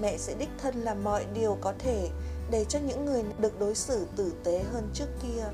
Mẹ 0.00 0.18
sẽ 0.18 0.34
đích 0.34 0.48
thân 0.62 0.80
làm 0.80 1.04
mọi 1.04 1.26
điều 1.34 1.58
có 1.60 1.72
thể 1.78 2.10
để 2.50 2.64
cho 2.64 2.78
những 2.78 3.04
người 3.04 3.22
được 3.38 3.60
đối 3.60 3.74
xử 3.74 4.06
tử 4.16 4.32
tế 4.44 4.64
hơn 4.72 4.90
trước 4.94 5.08
kia. 5.22 5.44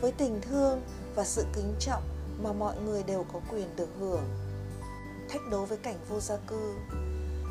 Với 0.00 0.12
tình 0.12 0.40
thương 0.40 0.82
và 1.14 1.24
sự 1.24 1.44
kính 1.54 1.74
trọng 1.78 2.02
mà 2.42 2.52
mọi 2.52 2.76
người 2.84 3.02
đều 3.02 3.26
có 3.32 3.40
quyền 3.50 3.76
được 3.76 3.88
hưởng. 4.00 4.24
Thách 5.28 5.48
đố 5.50 5.64
với 5.64 5.78
cảnh 5.78 5.98
vô 6.08 6.20
gia 6.20 6.36
cư. 6.36 6.74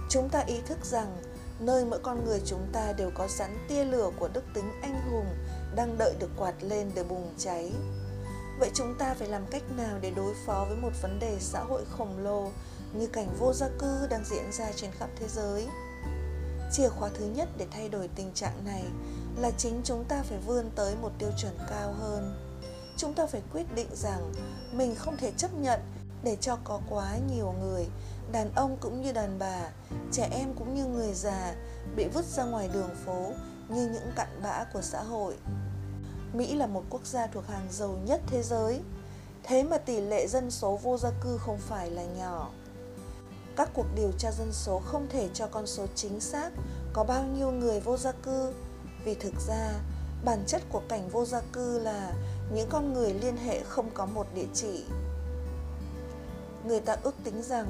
Chúng 0.10 0.30
ta 0.30 0.40
ý 0.40 0.62
thức 0.68 0.78
rằng 0.86 1.18
nơi 1.60 1.86
mỗi 1.86 2.00
con 2.04 2.26
người 2.26 2.42
chúng 2.46 2.68
ta 2.74 2.94
đều 2.98 3.12
có 3.16 3.28
sẵn 3.28 3.58
tia 3.70 3.84
lửa 3.84 4.10
của 4.20 4.30
đức 4.34 4.44
tính 4.54 4.72
anh 4.82 5.02
hùng 5.12 5.26
đang 5.76 5.98
đợi 5.98 6.14
được 6.20 6.30
quạt 6.38 6.54
lên 6.62 6.92
để 6.96 7.04
bùng 7.04 7.34
cháy. 7.38 7.72
Vậy 8.60 8.72
chúng 8.74 8.96
ta 8.96 9.14
phải 9.14 9.28
làm 9.28 9.46
cách 9.52 9.64
nào 9.78 9.98
để 10.02 10.12
đối 10.16 10.34
phó 10.46 10.66
với 10.68 10.78
một 10.78 10.92
vấn 11.02 11.20
đề 11.20 11.38
xã 11.40 11.60
hội 11.60 11.82
khổng 11.98 12.18
lồ 12.18 12.52
như 12.94 13.08
cảnh 13.08 13.36
vô 13.40 13.54
gia 13.54 13.68
cư 13.80 14.08
đang 14.10 14.24
diễn 14.26 14.52
ra 14.52 14.72
trên 14.76 14.92
khắp 14.92 15.10
thế 15.16 15.28
giới? 15.28 15.68
Chìa 16.72 16.90
khóa 16.90 17.10
thứ 17.14 17.26
nhất 17.26 17.50
để 17.58 17.68
thay 17.72 17.90
đổi 17.90 18.10
tình 18.16 18.32
trạng 18.34 18.66
này 18.66 18.84
là 19.38 19.52
chính 19.58 19.82
chúng 19.84 20.04
ta 20.04 20.24
phải 20.24 20.38
vươn 20.38 20.70
tới 20.76 20.96
một 21.02 21.12
tiêu 21.20 21.30
chuẩn 21.42 21.58
cao 21.70 21.94
hơn. 22.00 22.36
Chúng 22.98 23.14
ta 23.14 23.26
phải 23.26 23.42
quyết 23.54 23.76
định 23.76 23.90
rằng 23.96 24.34
mình 24.74 24.96
không 24.96 25.18
thể 25.18 25.32
chấp 25.38 25.54
nhận 25.54 25.80
để 26.24 26.38
cho 26.42 26.58
có 26.64 26.82
quá 26.90 27.18
nhiều 27.32 27.54
người, 27.62 27.88
đàn 28.32 28.52
ông 28.56 28.78
cũng 28.80 29.02
như 29.02 29.12
đàn 29.12 29.40
bà, 29.40 29.70
trẻ 30.12 30.30
em 30.32 30.54
cũng 30.54 30.76
như 30.76 30.86
người 30.86 31.14
già 31.14 31.56
bị 31.96 32.08
vứt 32.08 32.26
ra 32.26 32.44
ngoài 32.44 32.70
đường 32.74 32.96
phố 33.06 33.32
như 33.70 33.90
những 33.94 34.12
cặn 34.16 34.28
bã 34.44 34.64
của 34.74 34.82
xã 34.82 35.02
hội. 35.02 35.36
Mỹ 36.34 36.56
là 36.56 36.68
một 36.68 36.84
quốc 36.90 37.06
gia 37.06 37.28
thuộc 37.28 37.48
hàng 37.48 37.68
giàu 37.72 37.98
nhất 38.06 38.22
thế 38.28 38.44
giới. 38.44 38.82
Thế 39.44 39.64
mà 39.64 39.78
tỷ 39.78 40.02
lệ 40.02 40.28
dân 40.28 40.52
số 40.52 40.80
vô 40.84 40.98
gia 40.98 41.10
cư 41.22 41.38
không 41.38 41.58
phải 41.58 41.92
là 41.92 42.04
nhỏ. 42.04 42.50
Các 43.56 43.70
cuộc 43.74 43.86
điều 43.96 44.12
tra 44.18 44.32
dân 44.32 44.52
số 44.52 44.82
không 44.86 45.08
thể 45.10 45.30
cho 45.34 45.48
con 45.48 45.68
số 45.68 45.86
chính 45.96 46.20
xác 46.20 46.50
có 46.94 47.04
bao 47.04 47.24
nhiêu 47.24 47.52
người 47.52 47.80
vô 47.80 47.98
gia 47.98 48.12
cư 48.12 48.54
vì 49.04 49.14
thực 49.14 49.34
ra, 49.48 49.74
bản 50.26 50.44
chất 50.48 50.62
của 50.70 50.82
cảnh 50.90 51.10
vô 51.10 51.26
gia 51.26 51.42
cư 51.54 51.80
là 51.80 52.14
những 52.54 52.70
con 52.70 52.94
người 52.94 53.14
liên 53.14 53.38
hệ 53.38 53.64
không 53.64 53.90
có 53.94 54.06
một 54.06 54.28
địa 54.36 54.48
chỉ. 54.54 54.86
Người 56.66 56.80
ta 56.80 56.98
ước 57.04 57.16
tính 57.24 57.42
rằng 57.42 57.68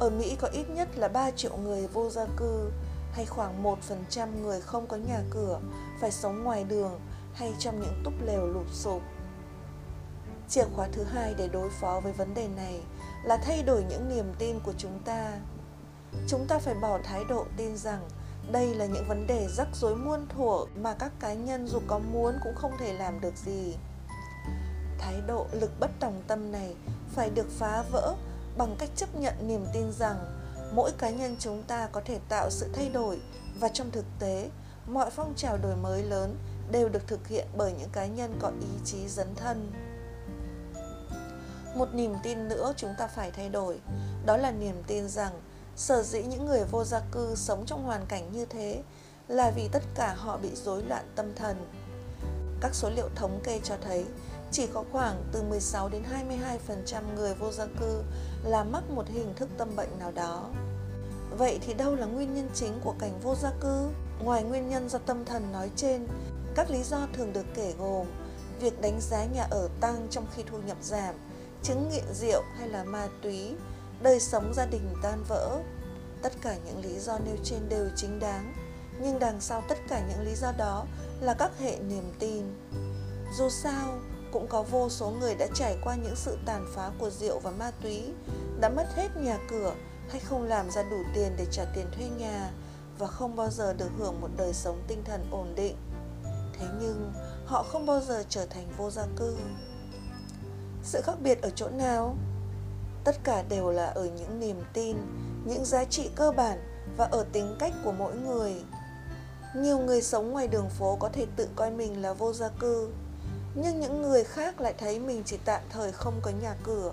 ở 0.00 0.10
Mỹ 0.10 0.36
có 0.40 0.48
ít 0.48 0.64
nhất 0.70 0.88
là 0.96 1.08
3 1.08 1.30
triệu 1.30 1.56
người 1.56 1.86
vô 1.86 2.10
gia 2.10 2.26
cư 2.36 2.70
hay 3.12 3.26
khoảng 3.26 3.62
1% 3.62 4.28
người 4.42 4.60
không 4.60 4.86
có 4.86 4.96
nhà 4.96 5.22
cửa, 5.30 5.60
phải 6.00 6.12
sống 6.12 6.44
ngoài 6.44 6.64
đường 6.64 7.00
hay 7.34 7.54
trong 7.58 7.80
những 7.80 8.02
túp 8.04 8.14
lều 8.26 8.46
lụp 8.46 8.66
sụp. 8.72 9.02
Chìa 10.48 10.64
khóa 10.76 10.88
thứ 10.92 11.04
hai 11.04 11.34
để 11.38 11.48
đối 11.48 11.70
phó 11.70 12.00
với 12.00 12.12
vấn 12.12 12.34
đề 12.34 12.48
này 12.48 12.80
là 13.24 13.36
thay 13.36 13.62
đổi 13.62 13.84
những 13.88 14.08
niềm 14.08 14.34
tin 14.38 14.60
của 14.60 14.72
chúng 14.78 14.98
ta. 15.04 15.32
Chúng 16.28 16.46
ta 16.48 16.58
phải 16.58 16.74
bỏ 16.74 16.98
thái 17.04 17.24
độ 17.28 17.46
tin 17.56 17.76
rằng 17.76 18.08
đây 18.52 18.74
là 18.74 18.86
những 18.86 19.08
vấn 19.08 19.26
đề 19.26 19.48
rắc 19.48 19.68
rối 19.72 19.96
muôn 19.96 20.26
thuở 20.28 20.64
mà 20.76 20.94
các 20.94 21.12
cá 21.20 21.32
nhân 21.32 21.66
dù 21.66 21.80
có 21.86 21.98
muốn 21.98 22.34
cũng 22.44 22.54
không 22.54 22.72
thể 22.78 22.92
làm 22.92 23.20
được 23.20 23.36
gì. 23.36 23.76
Thái 24.98 25.20
độ 25.26 25.46
lực 25.52 25.70
bất 25.80 25.90
tòng 26.00 26.22
tâm 26.26 26.52
này 26.52 26.74
phải 27.14 27.30
được 27.30 27.46
phá 27.58 27.82
vỡ 27.90 28.14
bằng 28.56 28.76
cách 28.78 28.90
chấp 28.96 29.14
nhận 29.14 29.34
niềm 29.48 29.66
tin 29.72 29.92
rằng 29.92 30.16
mỗi 30.74 30.92
cá 30.98 31.10
nhân 31.10 31.36
chúng 31.38 31.62
ta 31.62 31.88
có 31.92 32.00
thể 32.04 32.18
tạo 32.28 32.50
sự 32.50 32.68
thay 32.74 32.88
đổi 32.88 33.20
và 33.60 33.68
trong 33.68 33.90
thực 33.90 34.04
tế, 34.18 34.50
mọi 34.86 35.10
phong 35.10 35.34
trào 35.36 35.58
đổi 35.58 35.76
mới 35.76 36.02
lớn 36.02 36.36
đều 36.72 36.88
được 36.88 37.06
thực 37.06 37.28
hiện 37.28 37.46
bởi 37.56 37.72
những 37.72 37.90
cá 37.90 38.06
nhân 38.06 38.38
có 38.40 38.48
ý 38.60 38.78
chí 38.84 39.08
dấn 39.08 39.34
thân 39.34 39.72
một 41.76 41.94
niềm 41.94 42.14
tin 42.22 42.48
nữa 42.48 42.72
chúng 42.76 42.94
ta 42.98 43.06
phải 43.06 43.30
thay 43.30 43.48
đổi 43.48 43.80
đó 44.26 44.36
là 44.36 44.50
niềm 44.50 44.82
tin 44.86 45.08
rằng 45.08 45.40
sở 45.76 46.02
dĩ 46.02 46.22
những 46.22 46.46
người 46.46 46.64
vô 46.70 46.84
gia 46.84 47.00
cư 47.12 47.34
sống 47.34 47.66
trong 47.66 47.84
hoàn 47.84 48.06
cảnh 48.06 48.32
như 48.32 48.44
thế 48.44 48.82
là 49.28 49.50
vì 49.50 49.68
tất 49.68 49.82
cả 49.94 50.14
họ 50.14 50.36
bị 50.36 50.48
rối 50.54 50.82
loạn 50.82 51.04
tâm 51.16 51.26
thần. 51.36 51.56
Các 52.60 52.74
số 52.74 52.90
liệu 52.90 53.08
thống 53.14 53.40
kê 53.44 53.60
cho 53.64 53.74
thấy 53.84 54.04
chỉ 54.50 54.66
có 54.66 54.84
khoảng 54.92 55.24
từ 55.32 55.42
16 55.42 55.88
đến 55.88 56.02
22% 56.88 57.02
người 57.16 57.34
vô 57.34 57.52
gia 57.52 57.66
cư 57.80 58.02
là 58.44 58.64
mắc 58.64 58.90
một 58.90 59.08
hình 59.08 59.34
thức 59.36 59.48
tâm 59.58 59.76
bệnh 59.76 59.98
nào 59.98 60.12
đó. 60.12 60.48
Vậy 61.38 61.58
thì 61.62 61.74
đâu 61.74 61.94
là 61.94 62.06
nguyên 62.06 62.34
nhân 62.34 62.50
chính 62.54 62.80
của 62.84 62.94
cảnh 62.98 63.20
vô 63.22 63.34
gia 63.34 63.50
cư? 63.60 63.88
Ngoài 64.24 64.42
nguyên 64.42 64.68
nhân 64.68 64.88
do 64.88 64.98
tâm 64.98 65.24
thần 65.24 65.52
nói 65.52 65.70
trên, 65.76 66.06
các 66.54 66.70
lý 66.70 66.82
do 66.82 67.06
thường 67.12 67.32
được 67.32 67.46
kể 67.54 67.74
gồm 67.78 68.06
việc 68.60 68.80
đánh 68.80 69.00
giá 69.00 69.24
nhà 69.24 69.46
ở 69.50 69.68
tăng 69.80 70.06
trong 70.10 70.26
khi 70.36 70.42
thu 70.50 70.58
nhập 70.66 70.76
giảm, 70.82 71.14
chứng 71.62 71.88
nghiện 71.88 72.14
rượu 72.14 72.42
hay 72.58 72.68
là 72.68 72.84
ma 72.84 73.08
túy, 73.22 73.54
đời 74.02 74.20
sống 74.20 74.52
gia 74.54 74.66
đình 74.66 74.94
tan 75.02 75.24
vỡ. 75.28 75.58
Tất 76.22 76.32
cả 76.42 76.56
những 76.66 76.78
lý 76.78 76.98
do 76.98 77.18
nêu 77.18 77.36
trên 77.44 77.68
đều 77.68 77.88
chính 77.96 78.18
đáng, 78.18 78.54
nhưng 79.00 79.18
đằng 79.18 79.40
sau 79.40 79.62
tất 79.68 79.78
cả 79.88 80.02
những 80.08 80.26
lý 80.26 80.34
do 80.34 80.52
đó 80.58 80.86
là 81.20 81.34
các 81.34 81.58
hệ 81.58 81.78
niềm 81.78 82.12
tin. 82.18 82.42
Dù 83.38 83.48
sao, 83.48 83.98
cũng 84.32 84.46
có 84.48 84.62
vô 84.62 84.88
số 84.88 85.10
người 85.10 85.34
đã 85.34 85.46
trải 85.54 85.76
qua 85.84 85.94
những 85.94 86.16
sự 86.16 86.38
tàn 86.46 86.66
phá 86.74 86.90
của 86.98 87.10
rượu 87.10 87.38
và 87.38 87.50
ma 87.50 87.70
túy, 87.82 88.02
đã 88.60 88.68
mất 88.68 88.86
hết 88.96 89.08
nhà 89.16 89.38
cửa 89.50 89.74
hay 90.10 90.20
không 90.20 90.42
làm 90.42 90.70
ra 90.70 90.82
đủ 90.82 91.02
tiền 91.14 91.32
để 91.36 91.46
trả 91.50 91.64
tiền 91.74 91.86
thuê 91.96 92.08
nhà 92.18 92.50
và 92.98 93.06
không 93.06 93.36
bao 93.36 93.50
giờ 93.50 93.72
được 93.72 93.90
hưởng 93.98 94.20
một 94.20 94.28
đời 94.36 94.52
sống 94.52 94.82
tinh 94.88 95.04
thần 95.04 95.26
ổn 95.30 95.54
định. 95.56 95.76
Thế 96.62 96.68
nhưng, 96.80 97.12
họ 97.46 97.62
không 97.62 97.86
bao 97.86 98.00
giờ 98.00 98.24
trở 98.28 98.46
thành 98.46 98.66
vô 98.76 98.90
gia 98.90 99.06
cư. 99.16 99.36
Sự 100.82 101.00
khác 101.04 101.14
biệt 101.22 101.42
ở 101.42 101.50
chỗ 101.50 101.68
nào? 101.68 102.16
Tất 103.04 103.16
cả 103.24 103.42
đều 103.48 103.70
là 103.70 103.86
ở 103.86 104.04
những 104.04 104.40
niềm 104.40 104.62
tin, 104.72 104.96
những 105.44 105.64
giá 105.64 105.84
trị 105.84 106.10
cơ 106.14 106.32
bản 106.32 106.58
và 106.96 107.04
ở 107.04 107.24
tính 107.32 107.56
cách 107.58 107.72
của 107.84 107.92
mỗi 107.92 108.14
người. 108.14 108.54
Nhiều 109.56 109.78
người 109.78 110.02
sống 110.02 110.30
ngoài 110.30 110.48
đường 110.48 110.70
phố 110.70 110.96
có 111.00 111.08
thể 111.08 111.26
tự 111.36 111.48
coi 111.56 111.70
mình 111.70 112.02
là 112.02 112.12
vô 112.12 112.32
gia 112.32 112.48
cư, 112.48 112.88
nhưng 113.54 113.80
những 113.80 114.02
người 114.02 114.24
khác 114.24 114.60
lại 114.60 114.74
thấy 114.78 115.00
mình 115.00 115.22
chỉ 115.26 115.38
tạm 115.44 115.60
thời 115.70 115.92
không 115.92 116.14
có 116.22 116.30
nhà 116.42 116.56
cửa. 116.64 116.92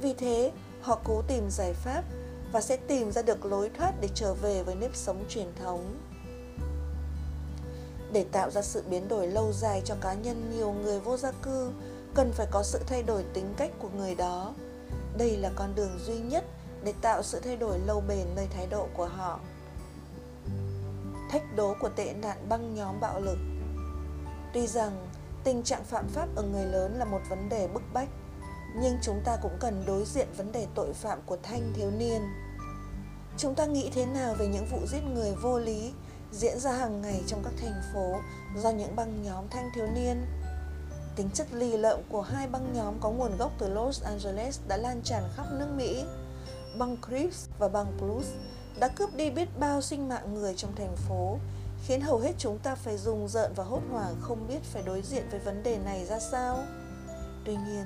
Vì 0.00 0.14
thế, 0.14 0.52
họ 0.80 1.00
cố 1.04 1.22
tìm 1.28 1.50
giải 1.50 1.72
pháp 1.72 2.04
và 2.52 2.60
sẽ 2.60 2.76
tìm 2.76 3.12
ra 3.12 3.22
được 3.22 3.44
lối 3.44 3.70
thoát 3.78 3.92
để 4.00 4.08
trở 4.14 4.34
về 4.34 4.62
với 4.62 4.74
nếp 4.74 4.96
sống 4.96 5.24
truyền 5.28 5.48
thống. 5.62 5.96
Để 8.12 8.24
tạo 8.32 8.50
ra 8.50 8.62
sự 8.62 8.82
biến 8.90 9.08
đổi 9.08 9.26
lâu 9.26 9.52
dài 9.52 9.82
cho 9.84 9.94
cá 10.00 10.14
nhân 10.14 10.50
nhiều 10.56 10.72
người 10.72 11.00
vô 11.00 11.16
gia 11.16 11.32
cư, 11.32 11.72
cần 12.14 12.32
phải 12.32 12.46
có 12.50 12.62
sự 12.62 12.78
thay 12.86 13.02
đổi 13.02 13.24
tính 13.32 13.54
cách 13.56 13.70
của 13.78 13.88
người 13.96 14.14
đó. 14.14 14.54
Đây 15.18 15.36
là 15.36 15.50
con 15.56 15.74
đường 15.74 15.98
duy 16.06 16.18
nhất 16.18 16.44
để 16.84 16.94
tạo 17.02 17.22
sự 17.22 17.40
thay 17.40 17.56
đổi 17.56 17.78
lâu 17.78 18.02
bền 18.08 18.26
nơi 18.36 18.46
thái 18.50 18.66
độ 18.66 18.86
của 18.94 19.06
họ. 19.06 19.40
Thách 21.30 21.56
đố 21.56 21.74
của 21.80 21.88
tệ 21.88 22.14
nạn 22.22 22.46
băng 22.48 22.74
nhóm 22.74 23.00
bạo 23.00 23.20
lực 23.20 23.38
Tuy 24.56 24.66
rằng 24.66 25.06
tình 25.44 25.62
trạng 25.62 25.84
phạm 25.84 26.08
pháp 26.08 26.28
ở 26.36 26.42
người 26.42 26.66
lớn 26.66 26.98
là 26.98 27.04
một 27.04 27.20
vấn 27.28 27.48
đề 27.48 27.68
bức 27.68 27.82
bách, 27.92 28.08
nhưng 28.80 28.98
chúng 29.02 29.20
ta 29.24 29.36
cũng 29.42 29.56
cần 29.60 29.84
đối 29.86 30.04
diện 30.04 30.28
vấn 30.36 30.52
đề 30.52 30.66
tội 30.74 30.92
phạm 30.92 31.18
của 31.26 31.36
thanh 31.42 31.72
thiếu 31.74 31.90
niên. 31.90 32.22
Chúng 33.36 33.54
ta 33.54 33.66
nghĩ 33.66 33.90
thế 33.94 34.06
nào 34.06 34.34
về 34.38 34.46
những 34.46 34.66
vụ 34.70 34.78
giết 34.86 35.00
người 35.14 35.34
vô 35.42 35.58
lý 35.58 35.92
diễn 36.32 36.58
ra 36.58 36.72
hàng 36.72 37.02
ngày 37.02 37.22
trong 37.26 37.44
các 37.44 37.52
thành 37.60 37.82
phố 37.94 38.20
do 38.56 38.70
những 38.70 38.96
băng 38.96 39.22
nhóm 39.22 39.48
thanh 39.50 39.70
thiếu 39.74 39.86
niên? 39.86 40.26
Tính 41.16 41.30
chất 41.34 41.46
lì 41.52 41.76
lợm 41.76 42.00
của 42.08 42.22
hai 42.22 42.46
băng 42.46 42.72
nhóm 42.72 42.94
có 43.00 43.10
nguồn 43.10 43.36
gốc 43.36 43.52
từ 43.58 43.68
Los 43.68 44.02
Angeles 44.02 44.60
đã 44.68 44.76
lan 44.76 45.00
tràn 45.04 45.22
khắp 45.36 45.46
nước 45.52 45.68
Mỹ. 45.76 46.04
Băng 46.78 46.96
Crips 47.06 47.48
và 47.58 47.68
băng 47.68 47.96
Blues 48.00 48.26
đã 48.78 48.88
cướp 48.88 49.14
đi 49.14 49.30
biết 49.30 49.48
bao 49.58 49.80
sinh 49.80 50.08
mạng 50.08 50.34
người 50.34 50.54
trong 50.56 50.74
thành 50.76 50.96
phố, 50.96 51.38
khiến 51.86 52.00
hầu 52.00 52.18
hết 52.18 52.32
chúng 52.38 52.58
ta 52.58 52.74
phải 52.74 52.96
dùng 52.96 53.28
rợn 53.28 53.52
và 53.56 53.64
hốt 53.64 53.80
hoảng 53.90 54.16
không 54.20 54.48
biết 54.48 54.62
phải 54.62 54.82
đối 54.82 55.02
diện 55.02 55.28
với 55.30 55.40
vấn 55.40 55.62
đề 55.62 55.78
này 55.78 56.04
ra 56.04 56.18
sao. 56.18 56.64
Tuy 57.44 57.56
nhiên, 57.56 57.84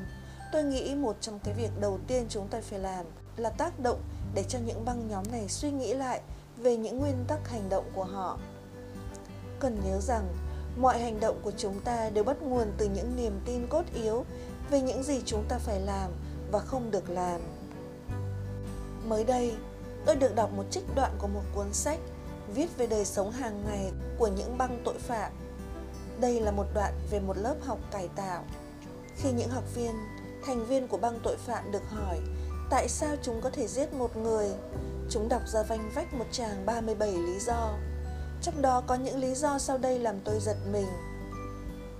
tôi 0.53 0.65
nghĩ 0.65 0.95
một 0.95 1.17
trong 1.21 1.39
cái 1.45 1.55
việc 1.55 1.71
đầu 1.81 1.99
tiên 2.07 2.27
chúng 2.29 2.49
ta 2.49 2.61
phải 2.71 2.79
làm 2.79 3.07
là 3.37 3.51
tác 3.51 3.81
động 3.81 4.01
để 4.35 4.45
cho 4.49 4.59
những 4.59 4.85
băng 4.85 5.09
nhóm 5.09 5.25
này 5.33 5.49
suy 5.49 5.71
nghĩ 5.71 5.95
lại 5.95 6.21
về 6.63 6.77
những 6.77 6.99
nguyên 6.99 7.25
tắc 7.29 7.49
hành 7.49 7.69
động 7.69 7.85
của 7.95 8.05
họ. 8.05 8.39
Cần 9.61 9.81
nhớ 9.85 10.01
rằng, 10.01 10.29
mọi 10.77 10.99
hành 10.99 11.21
động 11.21 11.41
của 11.43 11.53
chúng 11.57 11.81
ta 11.81 12.11
đều 12.11 12.25
bắt 12.25 12.43
nguồn 12.43 12.73
từ 12.79 12.89
những 12.89 13.17
niềm 13.17 13.41
tin 13.45 13.67
cốt 13.67 13.85
yếu 13.95 14.25
về 14.71 14.81
những 14.81 15.03
gì 15.03 15.23
chúng 15.25 15.45
ta 15.49 15.59
phải 15.59 15.81
làm 15.81 16.11
và 16.53 16.59
không 16.59 16.91
được 16.91 17.11
làm. 17.11 17.41
Mới 19.09 19.25
đây, 19.25 19.55
tôi 20.07 20.17
được 20.17 20.35
đọc 20.35 20.53
một 20.53 20.65
trích 20.71 20.85
đoạn 20.95 21.13
của 21.19 21.27
một 21.27 21.43
cuốn 21.55 21.73
sách 21.73 21.99
viết 22.55 22.77
về 22.77 22.87
đời 22.87 23.05
sống 23.05 23.31
hàng 23.31 23.65
ngày 23.67 23.93
của 24.19 24.27
những 24.27 24.59
băng 24.59 24.83
tội 24.85 24.99
phạm. 24.99 25.33
Đây 26.21 26.41
là 26.41 26.51
một 26.51 26.67
đoạn 26.75 26.93
về 27.11 27.21
một 27.21 27.37
lớp 27.37 27.55
học 27.67 27.79
cải 27.91 28.09
tạo. 28.17 28.45
Khi 29.17 29.33
những 29.33 29.51
học 29.51 29.65
viên, 29.75 29.93
thành 30.47 30.67
viên 30.67 30.89
của 30.89 30.97
băng 30.97 31.21
tội 31.23 31.37
phạm 31.37 31.73
được 31.73 31.83
hỏi 31.89 32.21
tại 32.71 32.89
sao 32.89 33.17
chúng 33.23 33.41
có 33.41 33.51
thể 33.51 33.67
giết 33.67 33.93
một 33.93 34.17
người, 34.17 34.51
chúng 35.11 35.29
đọc 35.29 35.43
ra 35.47 35.63
vanh 35.63 35.91
vách 35.95 36.15
một 36.15 36.25
tràng 36.33 36.67
37 36.67 37.13
lý 37.13 37.39
do. 37.39 37.79
Trong 38.43 38.63
đó 38.63 38.83
có 38.87 38.95
những 38.95 39.19
lý 39.19 39.35
do 39.35 39.59
sau 39.59 39.79
đây 39.79 39.99
làm 39.99 40.21
tôi 40.25 40.41
giật 40.41 40.57
mình. 40.73 40.87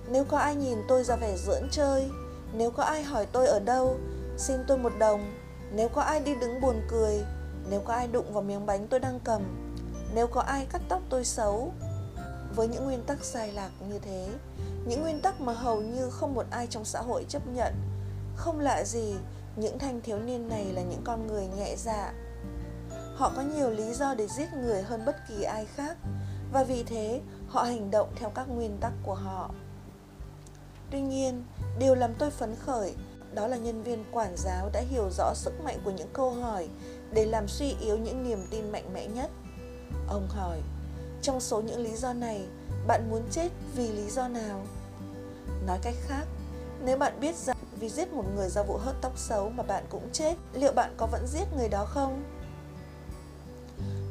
Nếu 0.09 0.23
có 0.23 0.37
ai 0.37 0.55
nhìn 0.55 0.77
tôi 0.87 1.03
ra 1.03 1.15
vẻ 1.15 1.37
dưỡng 1.37 1.67
chơi, 1.71 2.09
nếu 2.53 2.71
có 2.71 2.83
ai 2.83 3.03
hỏi 3.03 3.25
tôi 3.31 3.47
ở 3.47 3.59
đâu, 3.59 3.97
xin 4.37 4.57
tôi 4.67 4.77
một 4.77 4.93
đồng, 4.99 5.33
nếu 5.71 5.89
có 5.89 6.01
ai 6.01 6.19
đi 6.19 6.35
đứng 6.35 6.61
buồn 6.61 6.81
cười, 6.89 7.23
nếu 7.69 7.81
có 7.85 7.93
ai 7.93 8.07
đụng 8.07 8.33
vào 8.33 8.43
miếng 8.43 8.65
bánh 8.65 8.87
tôi 8.87 8.99
đang 8.99 9.19
cầm, 9.23 9.41
nếu 10.13 10.27
có 10.27 10.41
ai 10.41 10.67
cắt 10.71 10.81
tóc 10.89 11.01
tôi 11.09 11.25
xấu. 11.25 11.73
Với 12.55 12.67
những 12.67 12.85
nguyên 12.85 13.03
tắc 13.03 13.23
sai 13.23 13.51
lạc 13.51 13.71
như 13.89 13.99
thế, 13.99 14.27
những 14.85 15.01
nguyên 15.01 15.21
tắc 15.21 15.41
mà 15.41 15.53
hầu 15.53 15.81
như 15.81 16.09
không 16.09 16.33
một 16.33 16.45
ai 16.49 16.67
trong 16.67 16.85
xã 16.85 17.01
hội 17.01 17.25
chấp 17.29 17.47
nhận, 17.47 17.73
không 18.35 18.59
lạ 18.59 18.83
gì 18.83 19.15
những 19.55 19.79
thanh 19.79 20.01
thiếu 20.01 20.19
niên 20.19 20.49
này 20.49 20.65
là 20.65 20.81
những 20.81 21.01
con 21.03 21.27
người 21.27 21.47
nhẹ 21.57 21.75
dạ. 21.77 22.13
Họ 23.21 23.31
có 23.35 23.41
nhiều 23.41 23.69
lý 23.69 23.93
do 23.93 24.13
để 24.13 24.27
giết 24.27 24.53
người 24.53 24.81
hơn 24.81 25.05
bất 25.05 25.15
kỳ 25.27 25.43
ai 25.43 25.65
khác 25.65 25.97
và 26.53 26.63
vì 26.63 26.83
thế 26.83 27.21
họ 27.47 27.63
hành 27.63 27.91
động 27.91 28.09
theo 28.15 28.29
các 28.29 28.49
nguyên 28.49 28.77
tắc 28.81 28.91
của 29.03 29.13
họ. 29.13 29.51
Tuy 30.91 31.01
nhiên, 31.01 31.43
điều 31.79 31.95
làm 31.95 32.13
tôi 32.13 32.31
phấn 32.31 32.55
khởi 32.55 32.95
đó 33.33 33.47
là 33.47 33.57
nhân 33.57 33.83
viên 33.83 34.03
quản 34.11 34.35
giáo 34.37 34.69
đã 34.73 34.79
hiểu 34.79 35.09
rõ 35.17 35.33
sức 35.35 35.53
mạnh 35.63 35.77
của 35.83 35.91
những 35.91 36.09
câu 36.13 36.31
hỏi 36.31 36.69
để 37.11 37.25
làm 37.25 37.47
suy 37.47 37.75
yếu 37.81 37.97
những 37.97 38.23
niềm 38.23 38.45
tin 38.49 38.71
mạnh 38.71 38.93
mẽ 38.93 39.07
nhất. 39.07 39.31
Ông 40.07 40.27
hỏi, 40.27 40.61
trong 41.21 41.39
số 41.39 41.61
những 41.61 41.79
lý 41.79 41.95
do 41.95 42.13
này, 42.13 42.47
bạn 42.87 43.09
muốn 43.09 43.21
chết 43.31 43.49
vì 43.75 43.87
lý 43.87 44.09
do 44.09 44.27
nào? 44.27 44.65
Nói 45.67 45.79
cách 45.81 45.95
khác, 46.01 46.25
nếu 46.83 46.97
bạn 46.97 47.19
biết 47.19 47.35
rằng 47.35 47.57
vì 47.79 47.89
giết 47.89 48.13
một 48.13 48.25
người 48.35 48.49
do 48.49 48.63
vụ 48.63 48.77
hớt 48.77 48.95
tóc 49.01 49.17
xấu 49.17 49.49
mà 49.49 49.63
bạn 49.63 49.83
cũng 49.89 50.09
chết, 50.11 50.35
liệu 50.53 50.73
bạn 50.73 50.93
có 50.97 51.07
vẫn 51.11 51.27
giết 51.27 51.45
người 51.57 51.69
đó 51.69 51.85
không? 51.85 52.23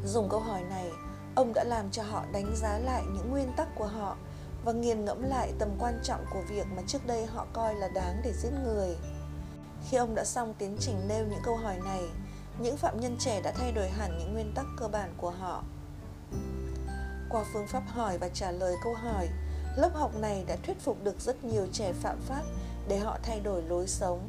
Dùng 0.04 0.28
câu 0.28 0.40
hỏi 0.40 0.62
này, 0.62 0.90
ông 1.35 1.52
đã 1.54 1.64
làm 1.64 1.90
cho 1.90 2.02
họ 2.02 2.25
đánh 2.33 2.52
giá 2.57 2.78
lại 2.78 3.02
những 3.14 3.30
nguyên 3.30 3.52
tắc 3.57 3.69
của 3.75 3.87
họ 3.87 4.16
và 4.64 4.73
nghiền 4.73 5.04
ngẫm 5.04 5.23
lại 5.23 5.52
tầm 5.59 5.69
quan 5.78 6.00
trọng 6.02 6.25
của 6.33 6.42
việc 6.49 6.66
mà 6.76 6.83
trước 6.87 7.07
đây 7.07 7.26
họ 7.26 7.47
coi 7.52 7.75
là 7.75 7.88
đáng 7.88 8.21
để 8.25 8.33
giết 8.33 8.50
người. 8.64 8.97
Khi 9.88 9.97
ông 9.97 10.14
đã 10.14 10.25
xong 10.25 10.54
tiến 10.59 10.76
trình 10.80 11.09
nêu 11.09 11.25
những 11.26 11.40
câu 11.45 11.57
hỏi 11.57 11.78
này, 11.85 12.02
những 12.59 12.76
phạm 12.76 13.00
nhân 13.00 13.16
trẻ 13.19 13.40
đã 13.42 13.52
thay 13.52 13.73
đổi 13.73 13.88
hẳn 13.88 14.19
những 14.19 14.33
nguyên 14.33 14.52
tắc 14.54 14.66
cơ 14.78 14.88
bản 14.88 15.14
của 15.16 15.30
họ. 15.30 15.64
Qua 17.30 17.45
phương 17.52 17.66
pháp 17.66 17.83
hỏi 17.88 18.19
và 18.19 18.28
trả 18.28 18.50
lời 18.50 18.75
câu 18.85 18.95
hỏi, 18.95 19.28
lớp 19.76 19.90
học 19.95 20.16
này 20.16 20.45
đã 20.49 20.57
thuyết 20.62 20.80
phục 20.80 21.04
được 21.04 21.21
rất 21.21 21.45
nhiều 21.45 21.66
trẻ 21.73 21.92
phạm 21.92 22.21
pháp 22.21 22.42
để 22.88 22.99
họ 22.99 23.19
thay 23.23 23.40
đổi 23.40 23.62
lối 23.62 23.87
sống. 23.87 24.28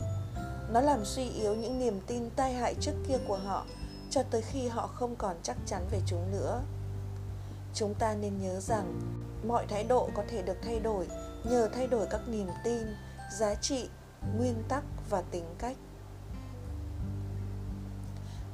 Nó 0.69 0.81
làm 0.81 1.05
suy 1.05 1.29
yếu 1.29 1.55
những 1.55 1.79
niềm 1.79 1.99
tin 2.07 2.29
tai 2.35 2.53
hại 2.53 2.75
trước 2.81 2.93
kia 3.07 3.17
của 3.27 3.37
họ 3.37 3.65
cho 4.11 4.23
tới 4.23 4.41
khi 4.41 4.67
họ 4.67 4.87
không 4.87 5.15
còn 5.15 5.35
chắc 5.43 5.57
chắn 5.65 5.87
về 5.91 5.99
chúng 6.05 6.31
nữa. 6.31 6.61
Chúng 7.73 7.93
ta 7.93 8.13
nên 8.13 8.41
nhớ 8.41 8.59
rằng 8.59 8.99
mọi 9.47 9.65
thái 9.69 9.83
độ 9.83 10.09
có 10.13 10.23
thể 10.29 10.41
được 10.41 10.57
thay 10.61 10.79
đổi 10.79 11.07
nhờ 11.43 11.69
thay 11.73 11.87
đổi 11.87 12.07
các 12.09 12.21
niềm 12.27 12.47
tin, 12.63 12.83
giá 13.31 13.55
trị, 13.55 13.89
nguyên 14.37 14.63
tắc 14.67 14.83
và 15.09 15.21
tính 15.31 15.45
cách. 15.59 15.77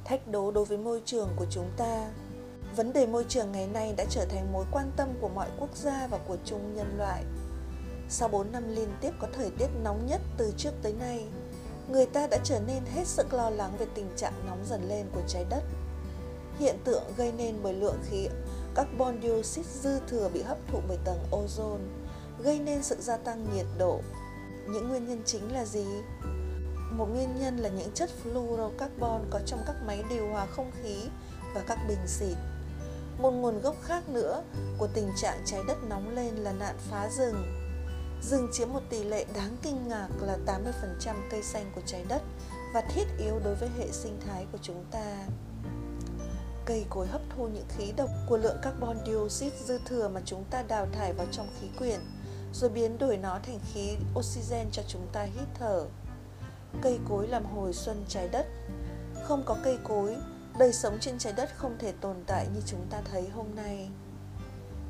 Thách 0.04 0.28
đố 0.28 0.50
đối 0.50 0.64
với 0.64 0.78
môi 0.78 1.02
trường 1.04 1.28
của 1.36 1.46
chúng 1.50 1.70
ta 1.76 2.10
Vấn 2.76 2.92
đề 2.92 3.06
môi 3.06 3.24
trường 3.28 3.52
ngày 3.52 3.66
nay 3.66 3.94
đã 3.96 4.04
trở 4.10 4.24
thành 4.24 4.52
mối 4.52 4.64
quan 4.70 4.90
tâm 4.96 5.08
của 5.20 5.28
mọi 5.28 5.48
quốc 5.58 5.76
gia 5.76 6.06
và 6.06 6.18
của 6.18 6.36
chung 6.44 6.74
nhân 6.74 6.98
loại– 6.98 7.24
sau 8.10 8.28
4 8.28 8.52
năm 8.52 8.68
liên 8.68 8.88
tiếp 9.00 9.10
có 9.18 9.28
thời 9.32 9.50
tiết 9.50 9.66
nóng 9.84 10.06
nhất 10.06 10.20
từ 10.36 10.52
trước 10.56 10.70
tới 10.82 10.92
nay, 10.92 11.26
người 11.88 12.06
ta 12.06 12.26
đã 12.26 12.38
trở 12.44 12.60
nên 12.60 12.82
hết 12.94 13.06
sức 13.06 13.34
lo 13.34 13.50
lắng 13.50 13.76
về 13.78 13.86
tình 13.94 14.08
trạng 14.16 14.32
nóng 14.46 14.64
dần 14.70 14.88
lên 14.88 15.06
của 15.14 15.22
trái 15.28 15.44
đất. 15.50 15.62
Hiện 16.58 16.76
tượng 16.84 17.02
gây 17.16 17.32
nên 17.32 17.62
bởi 17.62 17.72
lượng 17.72 17.98
khí 18.10 18.28
carbon 18.74 19.22
dioxide 19.22 19.68
dư 19.82 20.00
thừa 20.08 20.28
bị 20.28 20.42
hấp 20.42 20.58
thụ 20.72 20.80
bởi 20.88 20.98
tầng 21.04 21.18
ozone, 21.30 21.86
gây 22.38 22.58
nên 22.58 22.82
sự 22.82 22.96
gia 23.00 23.16
tăng 23.16 23.46
nhiệt 23.54 23.66
độ. 23.78 24.00
Những 24.68 24.88
nguyên 24.88 25.08
nhân 25.08 25.22
chính 25.26 25.52
là 25.52 25.64
gì? 25.64 25.86
Một 26.90 27.06
nguyên 27.06 27.40
nhân 27.40 27.56
là 27.56 27.68
những 27.68 27.90
chất 27.94 28.10
fluorocarbon 28.24 29.20
có 29.30 29.40
trong 29.46 29.60
các 29.66 29.76
máy 29.86 30.04
điều 30.10 30.28
hòa 30.28 30.46
không 30.46 30.70
khí 30.82 30.96
và 31.54 31.64
các 31.68 31.78
bình 31.88 32.06
xịt. 32.06 32.36
Một 33.18 33.30
nguồn 33.30 33.60
gốc 33.60 33.76
khác 33.82 34.08
nữa 34.08 34.42
của 34.78 34.88
tình 34.94 35.10
trạng 35.16 35.42
trái 35.44 35.60
đất 35.68 35.76
nóng 35.88 36.14
lên 36.14 36.34
là 36.34 36.52
nạn 36.52 36.76
phá 36.90 37.08
rừng. 37.10 37.57
Rừng 38.22 38.48
chiếm 38.52 38.72
một 38.72 38.80
tỷ 38.90 39.04
lệ 39.04 39.24
đáng 39.34 39.56
kinh 39.62 39.88
ngạc 39.88 40.08
là 40.20 40.38
80% 40.46 41.14
cây 41.30 41.42
xanh 41.42 41.72
của 41.74 41.80
trái 41.86 42.04
đất 42.08 42.22
và 42.74 42.80
thiết 42.80 43.04
yếu 43.18 43.38
đối 43.44 43.54
với 43.54 43.68
hệ 43.78 43.92
sinh 43.92 44.20
thái 44.26 44.46
của 44.52 44.58
chúng 44.62 44.84
ta. 44.90 45.16
Cây 46.64 46.86
cối 46.90 47.06
hấp 47.06 47.20
thu 47.36 47.48
những 47.48 47.66
khí 47.68 47.92
độc 47.96 48.10
của 48.28 48.36
lượng 48.36 48.56
carbon 48.62 48.96
dioxide 49.06 49.56
dư 49.64 49.78
thừa 49.84 50.08
mà 50.08 50.20
chúng 50.24 50.44
ta 50.50 50.62
đào 50.62 50.86
thải 50.92 51.12
vào 51.12 51.26
trong 51.32 51.48
khí 51.60 51.68
quyển, 51.78 52.00
rồi 52.52 52.70
biến 52.70 52.98
đổi 52.98 53.16
nó 53.16 53.38
thành 53.42 53.60
khí 53.72 53.96
oxygen 54.18 54.66
cho 54.72 54.82
chúng 54.88 55.06
ta 55.12 55.22
hít 55.22 55.48
thở. 55.54 55.86
Cây 56.82 56.98
cối 57.08 57.28
làm 57.28 57.44
hồi 57.44 57.72
xuân 57.72 58.04
trái 58.08 58.28
đất. 58.28 58.46
Không 59.24 59.42
có 59.46 59.56
cây 59.64 59.78
cối, 59.84 60.16
đời 60.58 60.72
sống 60.72 60.98
trên 61.00 61.18
trái 61.18 61.32
đất 61.32 61.50
không 61.56 61.76
thể 61.78 61.92
tồn 62.00 62.16
tại 62.26 62.46
như 62.54 62.60
chúng 62.66 62.86
ta 62.90 63.00
thấy 63.10 63.28
hôm 63.28 63.46
nay. 63.54 63.90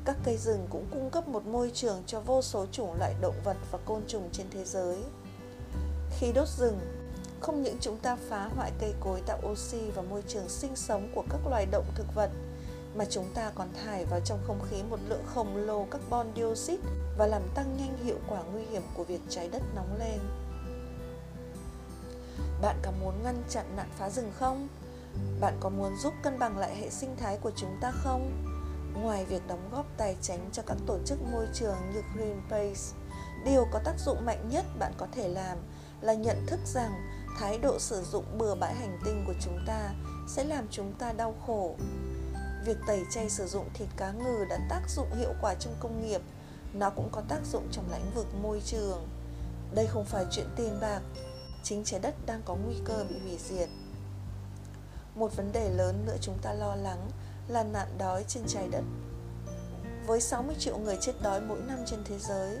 Các 0.05 0.17
cây 0.23 0.37
rừng 0.37 0.67
cũng 0.69 0.85
cung 0.91 1.09
cấp 1.09 1.27
một 1.27 1.45
môi 1.45 1.71
trường 1.73 2.03
cho 2.07 2.19
vô 2.19 2.41
số 2.41 2.65
chủng 2.71 2.93
loại 2.99 3.15
động 3.21 3.35
vật 3.43 3.57
và 3.71 3.79
côn 3.85 4.01
trùng 4.07 4.29
trên 4.31 4.47
thế 4.51 4.63
giới. 4.65 4.97
Khi 6.19 6.31
đốt 6.31 6.47
rừng, 6.47 6.79
không 7.39 7.63
những 7.63 7.77
chúng 7.81 7.97
ta 7.97 8.17
phá 8.29 8.49
hoại 8.55 8.71
cây 8.79 8.93
cối 8.99 9.21
tạo 9.25 9.39
oxy 9.51 9.91
và 9.95 10.01
môi 10.01 10.23
trường 10.27 10.49
sinh 10.49 10.75
sống 10.75 11.11
của 11.15 11.23
các 11.29 11.39
loài 11.49 11.65
động 11.65 11.85
thực 11.95 12.15
vật, 12.15 12.29
mà 12.95 13.05
chúng 13.09 13.25
ta 13.33 13.51
còn 13.55 13.67
thải 13.73 14.05
vào 14.05 14.19
trong 14.25 14.39
không 14.47 14.59
khí 14.69 14.83
một 14.89 14.99
lượng 15.09 15.23
khổng 15.25 15.55
lồ 15.55 15.85
carbon 15.91 16.27
dioxide 16.35 16.83
và 17.17 17.27
làm 17.27 17.41
tăng 17.55 17.77
nhanh 17.77 17.97
hiệu 18.03 18.17
quả 18.27 18.41
nguy 18.53 18.65
hiểm 18.65 18.83
của 18.93 19.03
việc 19.03 19.21
trái 19.29 19.49
đất 19.51 19.61
nóng 19.75 19.99
lên. 19.99 20.19
Bạn 22.61 22.75
có 22.81 22.91
muốn 23.01 23.13
ngăn 23.23 23.43
chặn 23.49 23.65
nạn 23.75 23.89
phá 23.97 24.09
rừng 24.09 24.31
không? 24.39 24.67
Bạn 25.39 25.57
có 25.59 25.69
muốn 25.69 25.95
giúp 25.97 26.13
cân 26.23 26.39
bằng 26.39 26.57
lại 26.57 26.75
hệ 26.75 26.89
sinh 26.89 27.15
thái 27.19 27.37
của 27.37 27.51
chúng 27.55 27.77
ta 27.81 27.91
không? 27.91 28.48
Ngoài 29.01 29.25
việc 29.25 29.47
đóng 29.47 29.69
góp 29.71 29.85
tài 29.97 30.15
chính 30.21 30.49
cho 30.51 30.63
các 30.65 30.77
tổ 30.87 30.97
chức 31.05 31.21
môi 31.31 31.47
trường 31.53 31.77
như 31.93 32.01
Greenpeace, 32.15 32.81
điều 33.45 33.65
có 33.71 33.79
tác 33.85 33.99
dụng 33.99 34.25
mạnh 34.25 34.49
nhất 34.49 34.65
bạn 34.79 34.93
có 34.97 35.07
thể 35.11 35.27
làm 35.27 35.57
là 36.01 36.13
nhận 36.13 36.45
thức 36.47 36.59
rằng 36.65 36.91
thái 37.39 37.57
độ 37.57 37.79
sử 37.79 38.03
dụng 38.03 38.37
bừa 38.37 38.55
bãi 38.55 38.75
hành 38.75 38.99
tinh 39.05 39.23
của 39.27 39.33
chúng 39.41 39.59
ta 39.67 39.89
sẽ 40.27 40.43
làm 40.43 40.67
chúng 40.71 40.93
ta 40.93 41.13
đau 41.13 41.35
khổ. 41.47 41.75
Việc 42.65 42.77
tẩy 42.87 43.03
chay 43.11 43.29
sử 43.29 43.47
dụng 43.47 43.69
thịt 43.73 43.89
cá 43.97 44.11
ngừ 44.11 44.45
đã 44.49 44.59
tác 44.69 44.81
dụng 44.89 45.07
hiệu 45.19 45.33
quả 45.41 45.53
trong 45.59 45.75
công 45.79 46.01
nghiệp, 46.01 46.21
nó 46.73 46.89
cũng 46.89 47.09
có 47.11 47.21
tác 47.21 47.39
dụng 47.51 47.67
trong 47.71 47.91
lĩnh 47.91 48.11
vực 48.15 48.27
môi 48.41 48.61
trường. 48.65 49.07
Đây 49.73 49.87
không 49.87 50.05
phải 50.05 50.25
chuyện 50.31 50.47
tiền 50.55 50.79
bạc, 50.81 51.01
chính 51.63 51.83
trái 51.83 51.99
đất 51.99 52.15
đang 52.25 52.41
có 52.45 52.55
nguy 52.55 52.75
cơ 52.85 53.05
bị 53.09 53.19
hủy 53.19 53.37
diệt. 53.37 53.69
Một 55.15 55.35
vấn 55.35 55.51
đề 55.51 55.69
lớn 55.69 56.03
nữa 56.05 56.15
chúng 56.21 56.37
ta 56.41 56.53
lo 56.53 56.75
lắng 56.75 57.09
là 57.49 57.63
nạn 57.63 57.87
đói 57.97 58.23
trên 58.27 58.43
trái 58.47 58.67
đất. 58.71 58.83
Với 60.07 60.21
60 60.21 60.55
triệu 60.59 60.77
người 60.77 60.97
chết 61.01 61.13
đói 61.21 61.41
mỗi 61.41 61.59
năm 61.67 61.79
trên 61.85 61.99
thế 62.05 62.19
giới, 62.19 62.57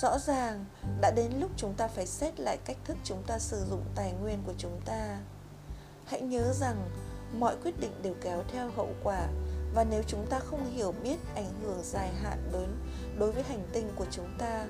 rõ 0.00 0.18
ràng 0.18 0.64
đã 1.00 1.10
đến 1.10 1.32
lúc 1.40 1.50
chúng 1.56 1.74
ta 1.74 1.88
phải 1.88 2.06
xét 2.06 2.40
lại 2.40 2.58
cách 2.64 2.76
thức 2.84 2.96
chúng 3.04 3.22
ta 3.26 3.38
sử 3.38 3.64
dụng 3.70 3.84
tài 3.94 4.12
nguyên 4.12 4.42
của 4.46 4.54
chúng 4.58 4.80
ta. 4.84 5.18
Hãy 6.04 6.20
nhớ 6.20 6.52
rằng 6.52 6.88
mọi 7.38 7.56
quyết 7.62 7.80
định 7.80 8.02
đều 8.02 8.14
kéo 8.20 8.42
theo 8.52 8.70
hậu 8.76 8.88
quả 9.02 9.28
và 9.74 9.84
nếu 9.84 10.02
chúng 10.06 10.26
ta 10.30 10.38
không 10.38 10.70
hiểu 10.70 10.94
biết 11.02 11.16
ảnh 11.34 11.50
hưởng 11.62 11.80
dài 11.82 12.10
hạn 12.22 12.38
đến 12.52 12.68
đối 13.18 13.32
với 13.32 13.42
hành 13.42 13.68
tinh 13.72 13.90
của 13.96 14.06
chúng 14.10 14.28
ta, 14.38 14.66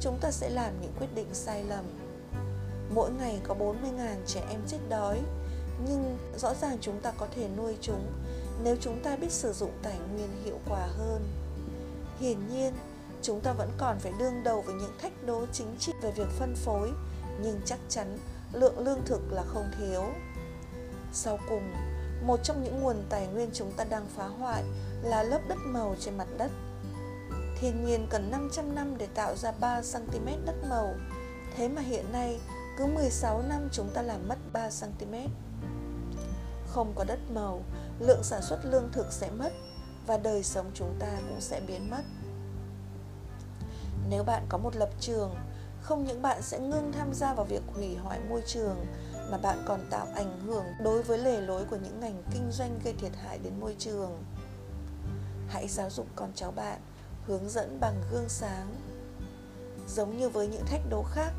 chúng 0.00 0.18
ta 0.20 0.30
sẽ 0.30 0.50
làm 0.50 0.80
những 0.80 0.92
quyết 0.98 1.14
định 1.14 1.34
sai 1.34 1.64
lầm. 1.64 1.84
Mỗi 2.94 3.10
ngày 3.10 3.40
có 3.44 3.54
40.000 3.54 4.16
trẻ 4.26 4.42
em 4.50 4.60
chết 4.66 4.78
đói, 4.88 5.20
nhưng 5.86 6.18
rõ 6.36 6.54
ràng 6.54 6.78
chúng 6.80 7.00
ta 7.00 7.10
có 7.10 7.26
thể 7.36 7.48
nuôi 7.56 7.76
chúng 7.80 8.12
nếu 8.64 8.76
chúng 8.80 9.00
ta 9.02 9.16
biết 9.16 9.32
sử 9.32 9.52
dụng 9.52 9.72
tài 9.82 9.98
nguyên 10.12 10.44
hiệu 10.44 10.58
quả 10.68 10.86
hơn. 10.86 11.28
Hiển 12.20 12.48
nhiên, 12.48 12.72
chúng 13.22 13.40
ta 13.40 13.52
vẫn 13.52 13.70
còn 13.78 13.98
phải 13.98 14.12
đương 14.18 14.42
đầu 14.44 14.62
với 14.62 14.74
những 14.74 14.98
thách 15.02 15.24
đố 15.26 15.46
chính 15.52 15.76
trị 15.78 15.92
về 16.02 16.10
việc 16.10 16.28
phân 16.38 16.54
phối, 16.54 16.90
nhưng 17.42 17.60
chắc 17.64 17.78
chắn 17.88 18.18
lượng 18.52 18.78
lương 18.78 19.04
thực 19.04 19.32
là 19.32 19.42
không 19.42 19.70
thiếu. 19.78 20.04
Sau 21.12 21.38
cùng, 21.48 21.72
một 22.26 22.40
trong 22.42 22.64
những 22.64 22.80
nguồn 22.80 22.96
tài 23.08 23.26
nguyên 23.26 23.50
chúng 23.52 23.72
ta 23.72 23.84
đang 23.84 24.06
phá 24.16 24.26
hoại 24.26 24.64
là 25.02 25.22
lớp 25.22 25.40
đất 25.48 25.58
màu 25.64 25.96
trên 26.00 26.18
mặt 26.18 26.28
đất. 26.38 26.50
Thiên 27.60 27.84
nhiên 27.84 28.06
cần 28.10 28.30
500 28.30 28.74
năm 28.74 28.98
để 28.98 29.06
tạo 29.14 29.36
ra 29.36 29.52
3 29.60 29.80
cm 29.80 30.26
đất 30.46 30.56
màu, 30.68 30.94
thế 31.56 31.68
mà 31.68 31.82
hiện 31.82 32.12
nay 32.12 32.40
cứ 32.78 32.86
16 32.86 33.42
năm 33.48 33.68
chúng 33.72 33.90
ta 33.94 34.02
làm 34.02 34.28
mất 34.28 34.38
3 34.52 34.68
cm. 34.80 35.14
Không 36.66 36.92
có 36.94 37.04
đất 37.04 37.18
màu, 37.34 37.62
lượng 38.00 38.22
sản 38.22 38.42
xuất 38.42 38.64
lương 38.64 38.92
thực 38.92 39.12
sẽ 39.12 39.30
mất 39.30 39.52
và 40.06 40.16
đời 40.16 40.42
sống 40.42 40.70
chúng 40.74 40.96
ta 40.98 41.08
cũng 41.28 41.40
sẽ 41.40 41.60
biến 41.60 41.90
mất. 41.90 42.02
Nếu 44.08 44.24
bạn 44.24 44.46
có 44.48 44.58
một 44.58 44.76
lập 44.76 44.90
trường, 45.00 45.34
không 45.82 46.04
những 46.04 46.22
bạn 46.22 46.42
sẽ 46.42 46.58
ngưng 46.58 46.92
tham 46.92 47.14
gia 47.14 47.34
vào 47.34 47.44
việc 47.44 47.62
hủy 47.74 47.96
hoại 47.96 48.20
môi 48.28 48.42
trường 48.46 48.86
mà 49.30 49.38
bạn 49.38 49.64
còn 49.66 49.80
tạo 49.90 50.06
ảnh 50.14 50.40
hưởng 50.46 50.64
đối 50.82 51.02
với 51.02 51.18
lề 51.18 51.40
lối 51.40 51.64
của 51.64 51.76
những 51.76 52.00
ngành 52.00 52.22
kinh 52.30 52.50
doanh 52.50 52.78
gây 52.84 52.94
thiệt 52.94 53.12
hại 53.16 53.38
đến 53.38 53.60
môi 53.60 53.76
trường. 53.78 54.24
Hãy 55.48 55.68
giáo 55.68 55.90
dục 55.90 56.06
con 56.16 56.32
cháu 56.34 56.50
bạn, 56.50 56.80
hướng 57.26 57.48
dẫn 57.48 57.80
bằng 57.80 58.02
gương 58.12 58.28
sáng. 58.28 58.74
Giống 59.88 60.16
như 60.16 60.28
với 60.28 60.48
những 60.48 60.66
thách 60.66 60.80
đố 60.90 61.02
khác, 61.02 61.32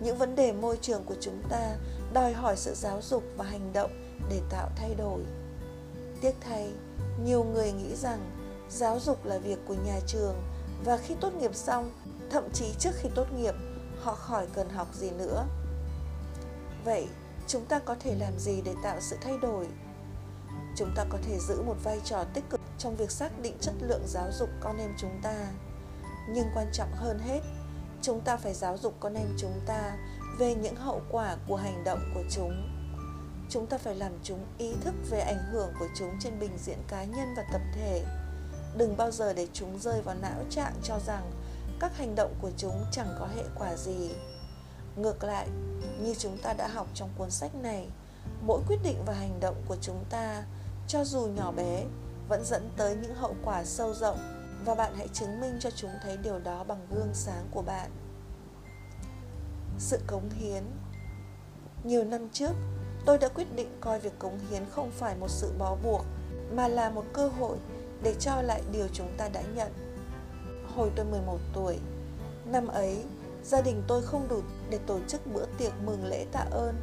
những 0.00 0.18
vấn 0.18 0.36
đề 0.36 0.52
môi 0.52 0.78
trường 0.80 1.04
của 1.04 1.16
chúng 1.20 1.42
ta 1.48 1.76
đòi 2.12 2.32
hỏi 2.32 2.56
sự 2.56 2.74
giáo 2.74 3.02
dục 3.02 3.22
và 3.36 3.44
hành 3.44 3.72
động 3.72 3.90
để 4.30 4.40
tạo 4.50 4.70
thay 4.76 4.94
đổi. 4.94 5.20
Tiếc 6.20 6.34
thay, 6.40 6.72
nhiều 7.24 7.44
người 7.44 7.72
nghĩ 7.72 7.94
rằng 7.96 8.30
giáo 8.68 9.00
dục 9.00 9.24
là 9.24 9.38
việc 9.38 9.58
của 9.68 9.74
nhà 9.74 10.00
trường 10.06 10.34
và 10.84 10.96
khi 10.96 11.14
tốt 11.20 11.34
nghiệp 11.34 11.54
xong, 11.54 11.92
thậm 12.30 12.44
chí 12.52 12.74
trước 12.78 12.90
khi 12.94 13.08
tốt 13.14 13.26
nghiệp, 13.32 13.54
họ 14.00 14.14
khỏi 14.14 14.46
cần 14.54 14.70
học 14.70 14.88
gì 14.94 15.10
nữa. 15.10 15.46
Vậy, 16.84 17.08
chúng 17.46 17.64
ta 17.64 17.78
có 17.78 17.96
thể 18.00 18.14
làm 18.14 18.38
gì 18.38 18.62
để 18.64 18.74
tạo 18.82 19.00
sự 19.00 19.16
thay 19.20 19.38
đổi? 19.38 19.66
Chúng 20.76 20.92
ta 20.96 21.04
có 21.08 21.18
thể 21.22 21.38
giữ 21.38 21.62
một 21.62 21.76
vai 21.84 22.00
trò 22.04 22.24
tích 22.24 22.44
cực 22.50 22.60
trong 22.78 22.96
việc 22.96 23.10
xác 23.10 23.40
định 23.42 23.54
chất 23.60 23.74
lượng 23.80 24.02
giáo 24.06 24.28
dục 24.32 24.48
con 24.60 24.78
em 24.78 24.94
chúng 24.98 25.20
ta. 25.22 25.46
Nhưng 26.28 26.46
quan 26.54 26.66
trọng 26.72 26.92
hơn 26.92 27.18
hết, 27.18 27.40
chúng 28.02 28.20
ta 28.20 28.36
phải 28.36 28.54
giáo 28.54 28.78
dục 28.78 28.94
con 29.00 29.14
em 29.14 29.28
chúng 29.38 29.60
ta 29.66 29.96
về 30.38 30.54
những 30.54 30.76
hậu 30.76 31.02
quả 31.10 31.36
của 31.48 31.56
hành 31.56 31.84
động 31.84 32.00
của 32.14 32.22
chúng 32.30 32.73
chúng 33.50 33.66
ta 33.66 33.78
phải 33.78 33.94
làm 33.94 34.12
chúng 34.22 34.46
ý 34.58 34.74
thức 34.80 34.94
về 35.10 35.20
ảnh 35.20 35.44
hưởng 35.52 35.72
của 35.78 35.88
chúng 35.98 36.10
trên 36.20 36.38
bình 36.40 36.58
diện 36.58 36.78
cá 36.88 37.04
nhân 37.04 37.34
và 37.36 37.44
tập 37.52 37.60
thể. 37.74 38.04
Đừng 38.76 38.96
bao 38.96 39.10
giờ 39.10 39.32
để 39.32 39.48
chúng 39.52 39.78
rơi 39.78 40.02
vào 40.02 40.14
não 40.22 40.44
trạng 40.50 40.72
cho 40.82 40.98
rằng 41.06 41.30
các 41.80 41.96
hành 41.96 42.14
động 42.14 42.34
của 42.40 42.50
chúng 42.56 42.84
chẳng 42.92 43.16
có 43.18 43.28
hệ 43.36 43.42
quả 43.58 43.76
gì. 43.76 44.10
Ngược 44.96 45.24
lại, 45.24 45.48
như 46.00 46.14
chúng 46.18 46.38
ta 46.38 46.52
đã 46.52 46.68
học 46.68 46.86
trong 46.94 47.10
cuốn 47.18 47.30
sách 47.30 47.54
này, 47.54 47.88
mỗi 48.42 48.60
quyết 48.68 48.78
định 48.82 49.02
và 49.06 49.14
hành 49.14 49.40
động 49.40 49.62
của 49.68 49.76
chúng 49.80 50.04
ta, 50.10 50.44
cho 50.88 51.04
dù 51.04 51.26
nhỏ 51.26 51.52
bé, 51.52 51.84
vẫn 52.28 52.44
dẫn 52.44 52.70
tới 52.76 52.96
những 52.96 53.14
hậu 53.14 53.34
quả 53.44 53.64
sâu 53.64 53.94
rộng, 53.94 54.18
và 54.64 54.74
bạn 54.74 54.94
hãy 54.96 55.08
chứng 55.08 55.40
minh 55.40 55.56
cho 55.60 55.70
chúng 55.70 55.90
thấy 56.02 56.16
điều 56.16 56.38
đó 56.38 56.64
bằng 56.64 56.86
gương 56.90 57.10
sáng 57.14 57.46
của 57.50 57.62
bạn. 57.62 57.90
Sự 59.78 59.98
cống 60.06 60.30
hiến. 60.30 60.62
Nhiều 61.84 62.04
năm 62.04 62.28
trước 62.32 62.52
tôi 63.06 63.18
đã 63.18 63.28
quyết 63.28 63.56
định 63.56 63.68
coi 63.80 64.00
việc 64.00 64.18
cống 64.18 64.38
hiến 64.50 64.62
không 64.70 64.90
phải 64.90 65.16
một 65.16 65.30
sự 65.30 65.52
bó 65.58 65.76
buộc 65.82 66.04
mà 66.54 66.68
là 66.68 66.90
một 66.90 67.04
cơ 67.12 67.28
hội 67.28 67.56
để 68.02 68.14
cho 68.20 68.42
lại 68.42 68.62
điều 68.72 68.88
chúng 68.92 69.08
ta 69.18 69.28
đã 69.28 69.42
nhận. 69.54 69.72
Hồi 70.76 70.90
tôi 70.96 71.06
11 71.06 71.38
tuổi, 71.54 71.78
năm 72.44 72.66
ấy, 72.66 73.02
gia 73.44 73.60
đình 73.60 73.82
tôi 73.86 74.02
không 74.02 74.28
đủ 74.28 74.40
để 74.70 74.78
tổ 74.86 74.98
chức 75.08 75.26
bữa 75.34 75.44
tiệc 75.58 75.72
mừng 75.84 76.06
lễ 76.06 76.26
tạ 76.32 76.46
ơn 76.50 76.74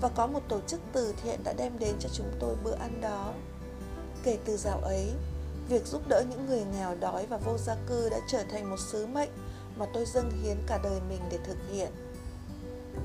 và 0.00 0.08
có 0.08 0.26
một 0.26 0.40
tổ 0.48 0.60
chức 0.66 0.80
từ 0.92 1.14
thiện 1.22 1.44
đã 1.44 1.52
đem 1.52 1.78
đến 1.78 1.94
cho 1.98 2.08
chúng 2.12 2.30
tôi 2.40 2.56
bữa 2.64 2.74
ăn 2.74 3.00
đó. 3.00 3.32
Kể 4.22 4.38
từ 4.44 4.56
dạo 4.56 4.80
ấy, 4.80 5.10
việc 5.68 5.86
giúp 5.86 6.02
đỡ 6.08 6.24
những 6.30 6.46
người 6.46 6.64
nghèo 6.72 6.94
đói 7.00 7.26
và 7.26 7.36
vô 7.36 7.58
gia 7.58 7.76
cư 7.86 8.08
đã 8.08 8.18
trở 8.28 8.42
thành 8.50 8.70
một 8.70 8.80
sứ 8.92 9.06
mệnh 9.06 9.30
mà 9.76 9.86
tôi 9.94 10.04
dâng 10.06 10.30
hiến 10.42 10.56
cả 10.66 10.78
đời 10.82 11.00
mình 11.08 11.20
để 11.30 11.38
thực 11.44 11.56
hiện. 11.72 11.90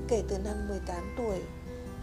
Kể 0.08 0.22
từ 0.28 0.38
năm 0.38 0.68
18 0.68 1.14
tuổi, 1.18 1.42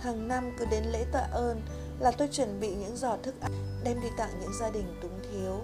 hàng 0.02 0.28
năm 0.28 0.52
cứ 0.58 0.66
đến 0.72 0.84
lễ 0.92 1.06
tạ 1.12 1.28
ơn 1.32 1.62
là 2.00 2.12
tôi 2.12 2.28
chuẩn 2.32 2.60
bị 2.60 2.76
những 2.76 2.98
giỏ 2.98 3.18
thức 3.24 3.36
ăn 3.42 3.52
đem 3.84 4.02
đi 4.02 4.08
tặng 4.18 4.30
những 4.42 4.54
gia 4.60 4.70
đình 4.72 4.96
túng 5.02 5.20
thiếu. 5.32 5.60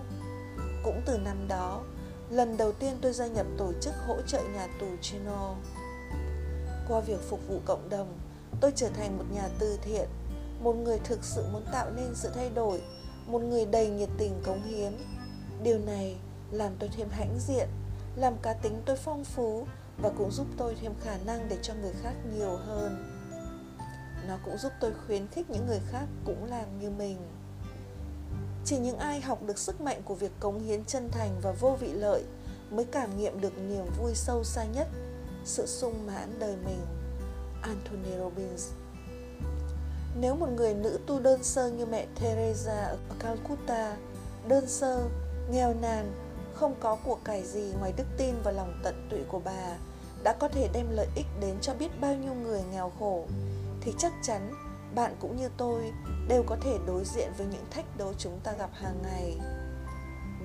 Cũng 0.83 1.01
từ 1.05 1.17
năm 1.17 1.47
đó, 1.47 1.83
lần 2.29 2.57
đầu 2.57 2.71
tiên 2.71 2.97
tôi 3.01 3.13
gia 3.13 3.27
nhập 3.27 3.45
tổ 3.57 3.73
chức 3.81 3.93
hỗ 4.07 4.21
trợ 4.27 4.41
nhà 4.53 4.67
tù 4.79 4.87
Chino. 5.01 5.55
Qua 6.87 6.99
việc 6.99 7.29
phục 7.29 7.47
vụ 7.47 7.59
cộng 7.65 7.89
đồng, 7.89 8.17
tôi 8.61 8.71
trở 8.75 8.89
thành 8.89 9.17
một 9.17 9.23
nhà 9.33 9.49
từ 9.59 9.77
thiện, 9.81 10.07
một 10.61 10.73
người 10.73 10.99
thực 11.03 11.23
sự 11.23 11.45
muốn 11.53 11.65
tạo 11.71 11.89
nên 11.95 12.15
sự 12.15 12.29
thay 12.35 12.49
đổi, 12.49 12.81
một 13.27 13.41
người 13.41 13.65
đầy 13.65 13.89
nhiệt 13.89 14.09
tình 14.17 14.41
cống 14.45 14.63
hiến. 14.63 14.91
Điều 15.63 15.79
này 15.79 16.17
làm 16.51 16.71
tôi 16.79 16.89
thêm 16.97 17.07
hãnh 17.11 17.39
diện, 17.39 17.67
làm 18.15 18.37
cá 18.41 18.53
tính 18.53 18.81
tôi 18.85 18.95
phong 18.95 19.23
phú 19.23 19.67
và 19.97 20.09
cũng 20.17 20.31
giúp 20.31 20.47
tôi 20.57 20.75
thêm 20.81 20.93
khả 21.01 21.17
năng 21.25 21.49
để 21.49 21.57
cho 21.61 21.73
người 21.73 21.93
khác 22.03 22.13
nhiều 22.33 22.57
hơn 22.57 23.16
nó 24.27 24.37
cũng 24.45 24.57
giúp 24.57 24.71
tôi 24.79 24.93
khuyến 25.07 25.27
khích 25.27 25.49
những 25.49 25.67
người 25.67 25.81
khác 25.91 26.05
cũng 26.25 26.45
làm 26.45 26.79
như 26.79 26.89
mình. 26.89 27.17
Chỉ 28.65 28.77
những 28.77 28.97
ai 28.97 29.21
học 29.21 29.43
được 29.43 29.57
sức 29.57 29.81
mạnh 29.81 30.01
của 30.05 30.15
việc 30.15 30.31
cống 30.39 30.59
hiến 30.59 30.85
chân 30.85 31.09
thành 31.11 31.39
và 31.41 31.51
vô 31.51 31.77
vị 31.79 31.91
lợi 31.93 32.23
mới 32.69 32.85
cảm 32.85 33.17
nghiệm 33.17 33.41
được 33.41 33.57
niềm 33.57 33.85
vui 34.01 34.11
sâu 34.15 34.43
xa 34.43 34.63
nhất, 34.63 34.87
sự 35.45 35.65
sung 35.65 36.07
mãn 36.07 36.39
đời 36.39 36.55
mình. 36.65 36.81
Anthony 37.61 38.17
robbins. 38.19 38.69
Nếu 40.19 40.35
một 40.35 40.49
người 40.49 40.73
nữ 40.73 40.99
tu 41.07 41.19
đơn 41.19 41.43
sơ 41.43 41.69
như 41.69 41.85
mẹ 41.85 42.05
teresa 42.21 42.83
ở 42.83 42.97
calcutta, 43.19 43.97
đơn 44.47 44.67
sơ, 44.67 45.03
nghèo 45.51 45.73
nàn, 45.73 46.13
không 46.53 46.75
có 46.79 46.97
của 47.03 47.17
cải 47.23 47.43
gì 47.43 47.73
ngoài 47.79 47.93
đức 47.97 48.03
tin 48.17 48.35
và 48.43 48.51
lòng 48.51 48.79
tận 48.83 49.07
tụy 49.09 49.19
của 49.27 49.39
bà, 49.39 49.77
đã 50.23 50.33
có 50.33 50.47
thể 50.47 50.69
đem 50.73 50.85
lợi 50.91 51.07
ích 51.15 51.25
đến 51.41 51.55
cho 51.61 51.73
biết 51.73 52.01
bao 52.01 52.15
nhiêu 52.15 52.33
người 52.33 52.61
nghèo 52.71 52.91
khổ 52.99 53.25
thì 53.81 53.93
chắc 53.97 54.13
chắn 54.23 54.53
bạn 54.95 55.15
cũng 55.19 55.35
như 55.35 55.49
tôi 55.57 55.91
đều 56.27 56.43
có 56.43 56.57
thể 56.61 56.77
đối 56.87 57.03
diện 57.05 57.31
với 57.37 57.47
những 57.47 57.65
thách 57.71 57.97
đố 57.97 58.13
chúng 58.17 58.39
ta 58.43 58.51
gặp 58.51 58.69
hàng 58.73 59.01
ngày. 59.03 59.37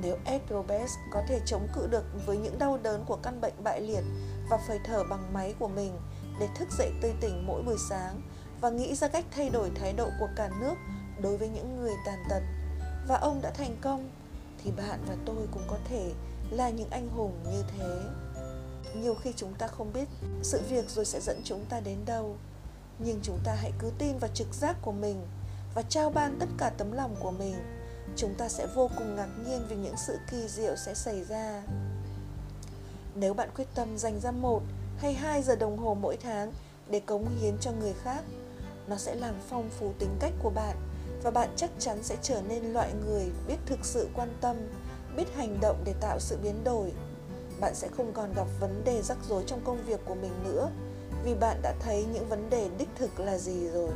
Nếu 0.03 0.17
Ed 0.25 0.41
Roberts 0.51 0.93
có 1.13 1.23
thể 1.29 1.41
chống 1.47 1.69
cự 1.75 1.87
được 1.87 2.05
với 2.27 2.37
những 2.37 2.59
đau 2.59 2.79
đớn 2.83 3.05
của 3.07 3.17
căn 3.17 3.41
bệnh 3.41 3.55
bại 3.65 3.81
liệt 3.81 4.05
và 4.51 4.59
phải 4.69 4.79
thở 4.85 5.05
bằng 5.05 5.33
máy 5.33 5.55
của 5.59 5.69
mình 5.69 5.93
để 6.41 6.49
thức 6.57 6.69
dậy 6.79 6.91
tươi 7.03 7.13
tỉnh 7.21 7.47
mỗi 7.47 7.63
buổi 7.63 7.77
sáng 7.91 8.23
và 8.61 8.71
nghĩ 8.71 8.95
ra 8.95 9.09
cách 9.09 9.25
thay 9.31 9.51
đổi 9.51 9.71
thái 9.75 9.93
độ 9.93 10.09
của 10.21 10.29
cả 10.37 10.51
nước 10.61 10.75
đối 11.23 11.37
với 11.37 11.49
những 11.49 11.77
người 11.77 11.93
tàn 12.07 12.19
tật 12.29 12.43
và 13.09 13.17
ông 13.17 13.41
đã 13.43 13.51
thành 13.51 13.77
công, 13.81 14.11
thì 14.65 14.71
bạn 14.71 15.01
và 15.09 15.17
tôi 15.25 15.47
cũng 15.53 15.63
có 15.69 15.79
thể 15.89 16.13
là 16.51 16.71
những 16.71 16.91
anh 16.91 17.09
hùng 17.09 17.33
như 17.45 17.63
thế. 17.69 18.01
Nhiều 18.95 19.15
khi 19.15 19.33
chúng 19.37 19.55
ta 19.55 19.67
không 19.67 19.93
biết 19.93 20.09
sự 20.43 20.61
việc 20.69 20.91
rồi 20.91 21.05
sẽ 21.05 21.21
dẫn 21.21 21.41
chúng 21.45 21.65
ta 21.69 21.81
đến 21.81 21.99
đâu 22.07 22.37
nhưng 22.99 23.21
chúng 23.23 23.39
ta 23.45 23.55
hãy 23.55 23.73
cứ 23.79 23.91
tin 23.99 24.19
vào 24.19 24.31
trực 24.35 24.55
giác 24.55 24.77
của 24.83 24.93
mình 24.93 25.27
và 25.75 25.83
trao 25.83 26.11
ban 26.11 26.37
tất 26.41 26.47
cả 26.59 26.71
tấm 26.79 26.93
lòng 26.93 27.17
của 27.21 27.31
mình. 27.31 27.55
Chúng 28.17 28.35
ta 28.35 28.49
sẽ 28.49 28.67
vô 28.75 28.91
cùng 28.99 29.17
ngạc 29.17 29.29
nhiên 29.47 29.67
vì 29.69 29.77
những 29.77 29.97
sự 29.97 30.19
kỳ 30.31 30.49
diệu 30.49 30.77
sẽ 30.77 30.95
xảy 30.95 31.25
ra. 31.25 31.63
Nếu 33.15 33.35
bạn 33.35 33.49
quyết 33.57 33.67
tâm 33.75 33.99
dành 33.99 34.21
ra 34.21 34.31
một 34.31 34.63
hay 34.99 35.15
hai 35.15 35.43
giờ 35.43 35.57
đồng 35.57 35.79
hồ 35.79 35.95
mỗi 35.95 36.17
tháng 36.17 36.53
để 36.91 37.01
cống 37.01 37.29
hiến 37.41 37.59
cho 37.61 37.73
người 37.73 37.95
khác, 38.03 38.25
nó 38.89 38.97
sẽ 38.97 39.15
làm 39.15 39.35
phong 39.49 39.71
phú 39.71 39.93
tính 39.99 40.17
cách 40.21 40.33
của 40.43 40.51
bạn 40.51 40.77
và 41.23 41.31
bạn 41.31 41.49
chắc 41.57 41.71
chắn 41.79 42.03
sẽ 42.03 42.17
trở 42.23 42.43
nên 42.49 42.65
loại 42.65 42.93
người 43.07 43.31
biết 43.49 43.57
thực 43.67 43.85
sự 43.85 44.09
quan 44.15 44.29
tâm, 44.41 44.57
biết 45.17 45.35
hành 45.35 45.59
động 45.61 45.77
để 45.85 45.95
tạo 46.01 46.21
sự 46.21 46.39
biến 46.43 46.65
đổi. 46.65 46.93
Bạn 47.61 47.75
sẽ 47.75 47.89
không 47.97 48.13
còn 48.13 48.33
gặp 48.35 48.47
vấn 48.61 48.85
đề 48.85 49.03
rắc 49.03 49.19
rối 49.29 49.45
trong 49.47 49.61
công 49.65 49.85
việc 49.87 50.01
của 50.05 50.15
mình 50.15 50.33
nữa 50.45 50.71
vì 51.25 51.35
bạn 51.35 51.63
đã 51.63 51.75
thấy 51.81 52.05
những 52.13 52.29
vấn 52.29 52.51
đề 52.51 52.69
đích 52.79 52.89
thực 52.97 53.21
là 53.21 53.39
gì 53.39 53.69
rồi 53.69 53.93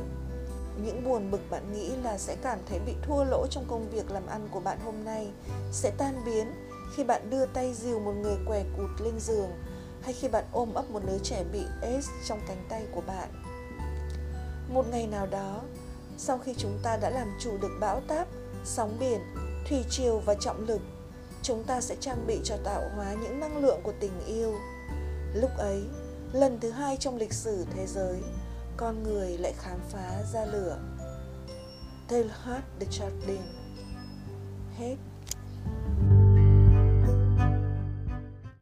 những 0.83 1.03
buồn 1.05 1.31
bực 1.31 1.41
bạn 1.49 1.73
nghĩ 1.73 1.91
là 2.03 2.17
sẽ 2.17 2.35
cảm 2.41 2.59
thấy 2.69 2.79
bị 2.79 2.93
thua 3.01 3.23
lỗ 3.23 3.47
trong 3.47 3.65
công 3.67 3.89
việc 3.89 4.11
làm 4.11 4.27
ăn 4.27 4.47
của 4.51 4.59
bạn 4.59 4.77
hôm 4.85 5.05
nay 5.05 5.27
sẽ 5.71 5.91
tan 5.97 6.21
biến 6.25 6.51
khi 6.95 7.03
bạn 7.03 7.29
đưa 7.29 7.45
tay 7.45 7.73
dìu 7.73 7.99
một 7.99 8.11
người 8.11 8.37
què 8.47 8.63
cụt 8.77 9.01
lên 9.01 9.19
giường 9.19 9.49
hay 10.01 10.13
khi 10.13 10.27
bạn 10.27 10.45
ôm 10.51 10.73
ấp 10.73 10.91
một 10.91 10.99
đứa 11.07 11.17
trẻ 11.23 11.43
bị 11.53 11.61
AIDS 11.81 12.09
trong 12.25 12.39
cánh 12.47 12.65
tay 12.69 12.85
của 12.91 13.01
bạn. 13.07 13.29
Một 14.69 14.85
ngày 14.91 15.07
nào 15.07 15.27
đó, 15.27 15.61
sau 16.17 16.37
khi 16.37 16.53
chúng 16.57 16.79
ta 16.83 16.97
đã 16.97 17.09
làm 17.09 17.27
chủ 17.39 17.57
được 17.61 17.77
bão 17.79 18.01
táp, 18.07 18.27
sóng 18.65 18.97
biển, 18.99 19.19
thủy 19.69 19.85
triều 19.89 20.19
và 20.19 20.33
trọng 20.33 20.67
lực, 20.67 20.81
chúng 21.41 21.63
ta 21.63 21.81
sẽ 21.81 21.95
trang 21.99 22.27
bị 22.27 22.39
cho 22.43 22.57
tạo 22.63 22.81
hóa 22.95 23.13
những 23.13 23.39
năng 23.39 23.57
lượng 23.57 23.79
của 23.83 23.93
tình 23.99 24.19
yêu. 24.27 24.55
Lúc 25.33 25.51
ấy, 25.57 25.83
lần 26.33 26.59
thứ 26.59 26.71
hai 26.71 26.97
trong 26.97 27.17
lịch 27.17 27.33
sử 27.33 27.65
thế 27.75 27.87
giới, 27.87 28.21
con 28.77 29.03
người 29.03 29.37
lại 29.37 29.53
khám 29.57 29.79
phá 29.89 30.23
ra 30.33 30.45
lửa. 30.45 30.79
Taylor 32.07 32.61
de 32.79 32.85
Chardin 32.91 33.41
Hết 34.77 34.95